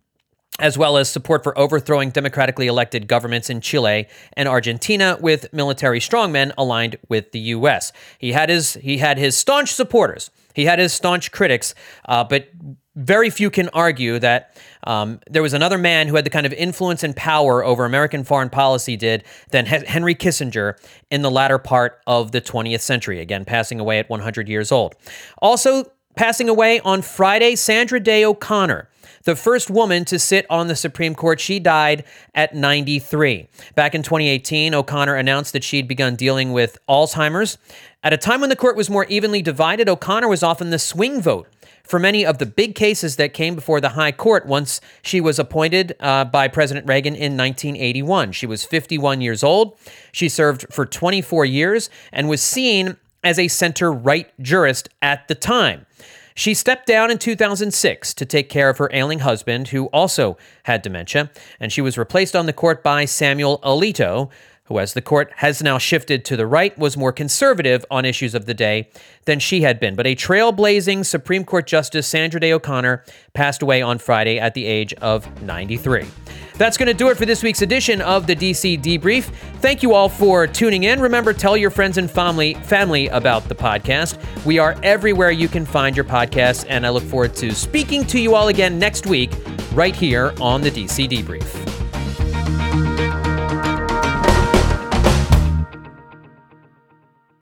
as 0.60 0.78
well 0.78 0.96
as 0.96 1.08
support 1.08 1.42
for 1.42 1.56
overthrowing 1.58 2.10
democratically 2.10 2.66
elected 2.66 3.08
governments 3.08 3.50
in 3.50 3.60
Chile 3.60 4.06
and 4.34 4.48
Argentina 4.48 5.18
with 5.20 5.52
military 5.52 6.00
strongmen 6.00 6.52
aligned 6.56 6.96
with 7.08 7.32
the 7.32 7.40
US. 7.40 7.92
He 8.18 8.32
had 8.32 8.48
his 8.48 8.74
he 8.74 8.98
had 8.98 9.18
his 9.18 9.36
staunch 9.36 9.72
supporters 9.72 10.30
he 10.54 10.64
had 10.64 10.78
his 10.78 10.92
staunch 10.92 11.32
critics, 11.32 11.74
uh, 12.06 12.24
but 12.24 12.48
very 12.96 13.30
few 13.30 13.50
can 13.50 13.68
argue 13.70 14.18
that 14.18 14.56
um, 14.84 15.20
there 15.30 15.42
was 15.42 15.54
another 15.54 15.78
man 15.78 16.08
who 16.08 16.16
had 16.16 16.26
the 16.26 16.30
kind 16.30 16.44
of 16.44 16.52
influence 16.52 17.02
and 17.02 17.14
power 17.14 17.64
over 17.64 17.84
American 17.84 18.24
foreign 18.24 18.50
policy 18.50 18.96
did 18.96 19.24
than 19.50 19.66
Henry 19.66 20.14
Kissinger 20.14 20.74
in 21.10 21.22
the 21.22 21.30
latter 21.30 21.58
part 21.58 22.00
of 22.06 22.32
the 22.32 22.40
20th 22.40 22.80
century, 22.80 23.20
again, 23.20 23.44
passing 23.44 23.78
away 23.78 24.00
at 24.00 24.10
100 24.10 24.48
years 24.48 24.72
old. 24.72 24.96
Also, 25.38 25.84
passing 26.16 26.48
away 26.48 26.80
on 26.80 27.02
Friday, 27.02 27.56
Sandra 27.56 28.00
Day 28.00 28.24
O'Connor 28.24 28.88
the 29.24 29.36
first 29.36 29.70
woman 29.70 30.04
to 30.06 30.18
sit 30.18 30.46
on 30.48 30.68
the 30.68 30.76
Supreme 30.76 31.14
Court. 31.14 31.40
She 31.40 31.58
died 31.58 32.04
at 32.34 32.54
93. 32.54 33.48
Back 33.74 33.94
in 33.94 34.02
2018, 34.02 34.74
O'Connor 34.74 35.14
announced 35.14 35.52
that 35.52 35.64
she'd 35.64 35.88
begun 35.88 36.16
dealing 36.16 36.52
with 36.52 36.78
Alzheimer's. 36.88 37.58
At 38.02 38.12
a 38.12 38.16
time 38.16 38.40
when 38.40 38.50
the 38.50 38.56
court 38.56 38.76
was 38.76 38.88
more 38.88 39.04
evenly 39.06 39.42
divided, 39.42 39.88
O'Connor 39.88 40.28
was 40.28 40.42
often 40.42 40.70
the 40.70 40.78
swing 40.78 41.20
vote 41.20 41.48
for 41.84 41.98
many 41.98 42.24
of 42.24 42.38
the 42.38 42.46
big 42.46 42.74
cases 42.74 43.16
that 43.16 43.34
came 43.34 43.54
before 43.54 43.80
the 43.80 43.90
High 43.90 44.12
Court 44.12 44.46
once 44.46 44.80
she 45.02 45.20
was 45.20 45.38
appointed 45.38 45.96
uh, 46.00 46.24
by 46.24 46.46
President 46.48 46.86
Reagan 46.86 47.14
in 47.14 47.36
1981. 47.36 48.32
She 48.32 48.46
was 48.46 48.64
51 48.64 49.20
years 49.20 49.42
old. 49.42 49.76
She 50.12 50.28
served 50.28 50.66
for 50.72 50.86
24 50.86 51.44
years 51.44 51.90
and 52.12 52.28
was 52.28 52.40
seen 52.40 52.96
as 53.22 53.38
a 53.38 53.48
center 53.48 53.92
right 53.92 54.32
jurist 54.40 54.88
at 55.02 55.28
the 55.28 55.34
time. 55.34 55.84
She 56.34 56.54
stepped 56.54 56.86
down 56.86 57.10
in 57.10 57.18
2006 57.18 58.14
to 58.14 58.24
take 58.24 58.48
care 58.48 58.68
of 58.68 58.78
her 58.78 58.90
ailing 58.92 59.20
husband, 59.20 59.68
who 59.68 59.86
also 59.86 60.36
had 60.64 60.82
dementia, 60.82 61.30
and 61.58 61.72
she 61.72 61.80
was 61.80 61.98
replaced 61.98 62.36
on 62.36 62.46
the 62.46 62.52
court 62.52 62.82
by 62.82 63.04
Samuel 63.04 63.58
Alito, 63.62 64.30
who, 64.70 64.78
as 64.78 64.94
the 64.94 65.02
court 65.02 65.30
has 65.36 65.62
now 65.62 65.76
shifted 65.76 66.24
to 66.24 66.36
the 66.36 66.46
right, 66.46 66.78
was 66.78 66.96
more 66.96 67.12
conservative 67.12 67.84
on 67.90 68.04
issues 68.04 68.34
of 68.34 68.46
the 68.46 68.54
day 68.54 68.88
than 69.24 69.40
she 69.40 69.62
had 69.62 69.80
been. 69.80 69.96
But 69.96 70.06
a 70.06 70.14
trailblazing 70.14 71.04
Supreme 71.04 71.44
Court 71.44 71.66
Justice 71.66 72.06
Sandra 72.06 72.40
Day 72.40 72.52
O'Connor 72.52 73.04
passed 73.34 73.62
away 73.62 73.82
on 73.82 73.98
Friday 73.98 74.38
at 74.38 74.54
the 74.54 74.64
age 74.64 74.94
of 74.94 75.42
93. 75.42 76.06
That's 76.56 76.76
going 76.76 76.86
to 76.86 76.94
do 76.94 77.08
it 77.08 77.16
for 77.16 77.26
this 77.26 77.42
week's 77.42 77.62
edition 77.62 78.00
of 78.00 78.26
the 78.26 78.36
DC 78.36 78.80
Debrief. 78.80 79.24
Thank 79.60 79.82
you 79.82 79.92
all 79.92 80.08
for 80.08 80.46
tuning 80.46 80.84
in. 80.84 81.00
Remember, 81.00 81.32
tell 81.32 81.56
your 81.56 81.70
friends 81.70 81.98
and 81.98 82.08
family 82.08 82.54
family 82.54 83.08
about 83.08 83.48
the 83.48 83.54
podcast. 83.54 84.18
We 84.44 84.58
are 84.58 84.76
everywhere 84.82 85.32
you 85.32 85.48
can 85.48 85.66
find 85.66 85.96
your 85.96 86.04
podcasts, 86.04 86.64
and 86.68 86.86
I 86.86 86.90
look 86.90 87.04
forward 87.04 87.34
to 87.36 87.52
speaking 87.54 88.04
to 88.06 88.20
you 88.20 88.36
all 88.36 88.48
again 88.48 88.78
next 88.78 89.06
week, 89.06 89.32
right 89.72 89.96
here 89.96 90.32
on 90.40 90.60
the 90.60 90.70
DC 90.70 91.08
Debrief. 91.08 91.70